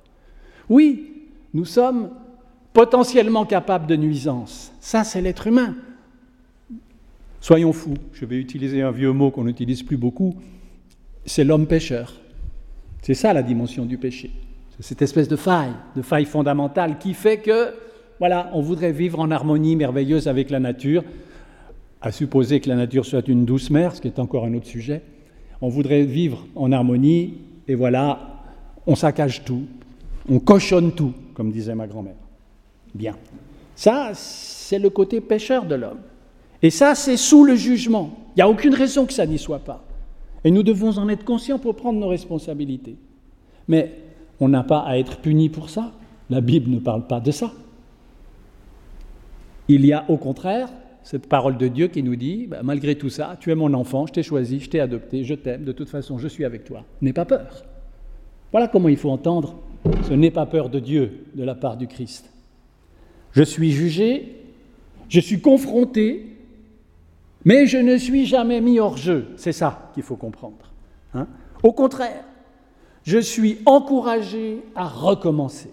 Oui, 0.68 1.28
nous 1.54 1.64
sommes 1.64 2.10
potentiellement 2.74 3.46
capables 3.46 3.86
de 3.86 3.96
nuisance. 3.96 4.74
Ça, 4.82 5.04
c'est 5.04 5.22
l'être 5.22 5.46
humain. 5.46 5.76
Soyons 7.42 7.72
fous, 7.72 7.94
je 8.14 8.26
vais 8.26 8.38
utiliser 8.38 8.82
un 8.82 8.90
vieux 8.90 9.12
mot 9.12 9.30
qu'on 9.30 9.44
n'utilise 9.44 9.84
plus 9.84 9.96
beaucoup, 9.96 10.34
c'est 11.28 11.44
l'homme 11.44 11.68
pécheur. 11.68 12.16
C'est 13.04 13.14
ça 13.14 13.32
la 13.32 13.44
dimension 13.44 13.86
du 13.86 14.00
péché. 14.00 14.32
C'est 14.76 14.84
cette 14.88 15.04
espèce 15.04 15.28
de 15.28 15.36
faille, 15.36 15.74
de 15.96 16.02
faille 16.02 16.26
fondamentale 16.26 16.98
qui 16.98 17.14
fait 17.14 17.38
que, 17.38 17.76
voilà, 18.18 18.50
on 18.54 18.62
voudrait 18.62 18.92
vivre 18.92 19.20
en 19.20 19.30
harmonie 19.30 19.76
merveilleuse 19.76 20.28
avec 20.28 20.50
la 20.50 20.60
nature, 20.60 21.04
à 22.02 22.12
supposer 22.12 22.60
que 22.60 22.70
la 22.70 22.76
nature 22.76 23.06
soit 23.06 23.28
une 23.28 23.46
douce 23.46 23.70
mère, 23.70 23.96
ce 23.96 24.02
qui 24.02 24.08
est 24.08 24.18
encore 24.18 24.46
un 24.46 24.54
autre 24.56 24.66
sujet. 24.66 25.04
On 25.62 25.70
voudrait 25.70 26.04
vivre 26.04 26.46
en 26.56 26.72
harmonie, 26.72 27.36
et 27.68 27.76
voilà, 27.76 28.20
on 28.86 28.96
saccage 28.96 29.44
tout, 29.44 29.64
on 30.30 30.40
cochonne 30.40 30.92
tout, 30.94 31.14
comme 31.34 31.52
disait 31.52 31.76
ma 31.76 31.88
grand-mère. 31.88 32.16
Bien. 32.94 33.16
Ça, 33.76 34.12
c'est 34.14 34.80
le 34.80 34.90
côté 34.90 35.22
pécheur 35.22 35.66
de 35.66 35.76
l'homme. 35.76 36.00
Et 36.62 36.70
ça, 36.70 36.96
c'est 36.96 37.18
sous 37.18 37.44
le 37.44 37.56
jugement. 37.56 38.18
Il 38.30 38.40
n'y 38.40 38.44
a 38.44 38.50
aucune 38.50 38.74
raison 38.74 39.06
que 39.06 39.14
ça 39.14 39.26
n'y 39.26 39.38
soit 39.38 39.60
pas. 39.60 39.84
Et 40.44 40.52
nous 40.52 40.64
devons 40.64 40.98
en 40.98 41.10
être 41.10 41.26
conscients 41.26 41.60
pour 41.60 41.76
prendre 41.76 42.00
nos 42.00 42.08
responsabilités. 42.08 42.96
Mais 43.68 43.94
on 44.40 44.48
n'a 44.48 44.64
pas 44.64 44.80
à 44.80 44.98
être 44.98 45.18
puni 45.18 45.50
pour 45.50 45.70
ça. 45.70 45.92
La 46.30 46.42
Bible 46.42 46.70
ne 46.72 46.80
parle 46.80 47.08
pas 47.08 47.20
de 47.20 47.32
ça. 47.32 47.52
Il 49.68 49.86
y 49.86 49.94
a 49.94 50.06
au 50.08 50.18
contraire 50.18 50.70
cette 51.06 51.28
parole 51.28 51.58
de 51.58 51.68
Dieu 51.68 51.88
qui 51.88 52.02
nous 52.02 52.16
dit, 52.16 52.48
bah, 52.48 52.62
malgré 52.64 52.96
tout 52.96 53.12
ça, 53.12 53.38
tu 53.40 53.52
es 53.52 53.56
mon 53.56 53.76
enfant, 53.76 54.08
je 54.08 54.14
t'ai 54.14 54.24
choisi, 54.24 54.60
je 54.60 54.72
t'ai 54.72 54.80
adopté, 54.80 55.24
je 55.24 55.36
t'aime, 55.36 55.64
de 55.64 55.72
toute 55.72 55.88
façon, 55.88 56.18
je 56.18 56.28
suis 56.28 56.44
avec 56.44 56.64
toi. 56.64 56.84
N'aie 57.00 57.14
pas 57.14 57.26
peur. 57.26 57.64
Voilà 58.52 58.68
comment 58.68 58.90
il 58.90 58.98
faut 58.98 59.12
entendre 59.12 59.56
ce 60.08 60.14
n'est 60.14 60.32
pas 60.32 60.48
peur 60.48 60.70
de 60.70 60.80
Dieu 60.80 61.26
de 61.36 61.44
la 61.44 61.54
part 61.54 61.78
du 61.78 61.86
Christ. 61.86 62.32
Je 63.34 63.44
suis 63.44 63.72
jugé, 63.72 64.36
je 65.08 65.20
suis 65.20 65.42
confronté, 65.42 66.26
mais 67.44 67.68
je 67.68 67.78
ne 67.78 67.98
suis 67.98 68.26
jamais 68.26 68.60
mis 68.60 68.80
hors 68.80 68.98
jeu, 68.98 69.28
c'est 69.38 69.52
ça 69.52 69.92
qu'il 69.94 70.02
faut 70.02 70.16
comprendre. 70.16 70.72
Hein. 71.14 71.28
Au 71.62 71.72
contraire, 71.72 72.24
je 73.04 73.20
suis 73.20 73.60
encouragé 73.68 74.64
à 74.74 74.88
recommencer, 74.88 75.70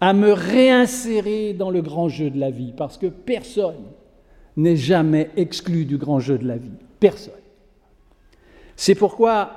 à 0.00 0.12
me 0.12 0.30
réinsérer 0.30 1.54
dans 1.54 1.70
le 1.70 1.82
grand 1.82 2.08
jeu 2.08 2.30
de 2.30 2.38
la 2.38 2.52
vie, 2.52 2.72
parce 2.76 2.98
que 2.98 3.08
personne 3.08 3.74
n'est 4.58 4.76
jamais 4.76 5.30
exclu 5.36 5.84
du 5.84 5.96
grand 5.96 6.18
jeu 6.18 6.36
de 6.36 6.46
la 6.46 6.56
vie. 6.56 6.72
Personne. 7.00 7.32
C'est 8.76 8.96
pourquoi 8.96 9.52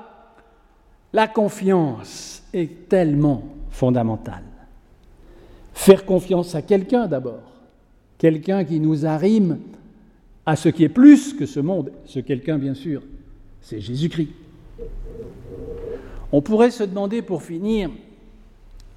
La 1.11 1.27
confiance 1.27 2.43
est 2.53 2.87
tellement 2.87 3.43
fondamentale. 3.71 4.43
Faire 5.73 6.05
confiance 6.05 6.55
à 6.55 6.61
quelqu'un 6.61 7.07
d'abord, 7.07 7.51
quelqu'un 8.17 8.63
qui 8.63 8.79
nous 8.79 9.05
arrime 9.05 9.59
à 10.45 10.55
ce 10.55 10.69
qui 10.69 10.83
est 10.83 10.89
plus 10.89 11.33
que 11.33 11.45
ce 11.45 11.59
monde. 11.59 11.91
Ce 12.05 12.19
quelqu'un, 12.19 12.57
bien 12.57 12.75
sûr, 12.75 13.01
c'est 13.61 13.81
Jésus-Christ. 13.81 14.29
On 16.31 16.41
pourrait 16.41 16.71
se 16.71 16.83
demander 16.83 17.21
pour 17.21 17.41
finir 17.43 17.89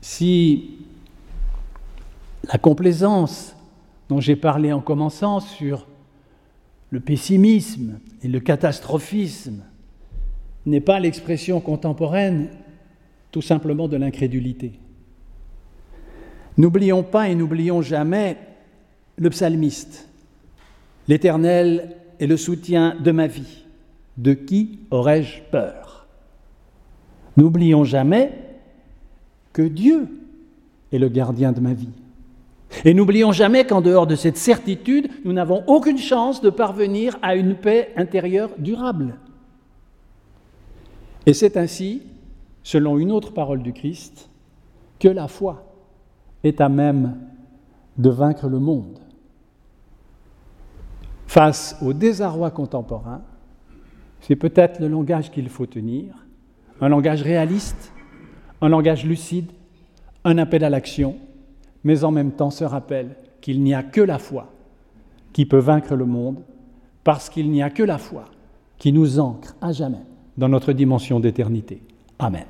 si 0.03 0.77
la 2.53 2.59
complaisance 2.59 3.57
dont 4.11 4.21
j'ai 4.21 4.37
parlé 4.37 4.73
en 4.73 4.81
commençant 4.81 5.41
sur 5.41 5.87
le 6.95 7.01
pessimisme 7.01 7.99
et 8.23 8.29
le 8.29 8.39
catastrophisme 8.39 9.65
n'est 10.65 10.81
pas 10.81 11.01
l'expression 11.01 11.61
contemporaine 11.61 12.51
tout 13.33 13.43
simplement 13.43 13.89
de 13.89 13.97
l'incrédulité. 13.97 14.79
N'oublions 16.57 17.03
pas 17.03 17.29
et 17.29 17.35
n'oublions 17.35 17.83
jamais 17.83 18.37
le 19.17 19.29
psalmiste. 19.29 20.09
L'Éternel 21.09 21.97
est 22.21 22.29
le 22.29 22.37
soutien 22.37 22.95
de 22.95 23.11
ma 23.11 23.27
vie. 23.27 23.65
De 24.17 24.33
qui 24.33 24.79
aurais-je 24.93 25.41
peur? 25.51 26.07
N'oublions 27.37 27.83
jamais 27.83 28.39
que 29.53 29.63
Dieu 29.63 30.07
est 30.93 30.99
le 30.99 31.09
gardien 31.09 31.51
de 31.51 31.59
ma 31.59 31.75
vie. 31.75 31.89
Et 32.85 32.95
n'oublions 32.95 33.33
jamais 33.33 33.67
qu'en 33.67 33.81
dehors 33.81 34.07
de 34.07 34.17
cette 34.17 34.37
certitude, 34.37 35.09
nous 35.25 35.33
n'avons 35.33 35.63
aucune 35.67 35.99
chance 35.99 36.41
de 36.41 36.51
parvenir 36.51 37.17
à 37.23 37.37
une 37.37 37.55
paix 37.55 37.93
intérieure 37.97 38.51
durable. 38.59 39.17
Et 41.27 41.33
c'est 41.33 41.57
ainsi, 41.57 42.03
selon 42.63 42.99
une 42.99 43.13
autre 43.13 43.33
parole 43.33 43.63
du 43.63 43.73
Christ, 43.73 44.29
que 44.99 45.09
la 45.09 45.29
foi 45.29 45.75
est 46.43 46.61
à 46.61 46.69
même 46.69 47.17
de 47.97 48.11
vaincre 48.11 48.49
le 48.49 48.59
monde. 48.59 48.99
Face 51.27 51.77
au 51.83 51.93
désarroi 51.93 52.51
contemporain, 52.51 53.23
c'est 54.21 54.37
peut-être 54.37 54.81
le 54.81 54.89
langage 54.89 55.31
qu'il 55.31 55.49
faut 55.49 55.67
tenir, 55.67 56.15
un 56.81 56.89
langage 56.89 57.23
réaliste, 57.23 57.93
un 58.61 58.69
langage 58.69 59.05
lucide, 59.05 59.51
un 60.25 60.39
appel 60.39 60.65
à 60.65 60.71
l'action, 60.71 61.17
mais 61.85 62.05
en 62.05 62.11
même 62.11 62.33
temps 62.33 62.51
ce 62.51 62.65
rappel 62.65 63.17
qu'il 63.41 63.63
n'y 63.63 63.75
a 63.75 63.83
que 63.83 64.01
la 64.01 64.19
foi 64.19 64.51
qui 65.33 65.47
peut 65.47 65.59
vaincre 65.59 65.95
le 65.95 66.07
monde, 66.07 66.39
parce 67.03 67.29
qu'il 67.29 67.51
n'y 67.51 67.63
a 67.63 67.71
que 67.71 67.83
la 67.83 67.99
foi 67.99 68.25
qui 68.79 68.93
nous 68.93 69.21
ancre 69.21 69.55
à 69.61 69.73
jamais 69.73 70.03
dans 70.37 70.49
notre 70.49 70.73
dimension 70.73 71.21
d'éternité. 71.21 71.83
Amen. 72.19 72.47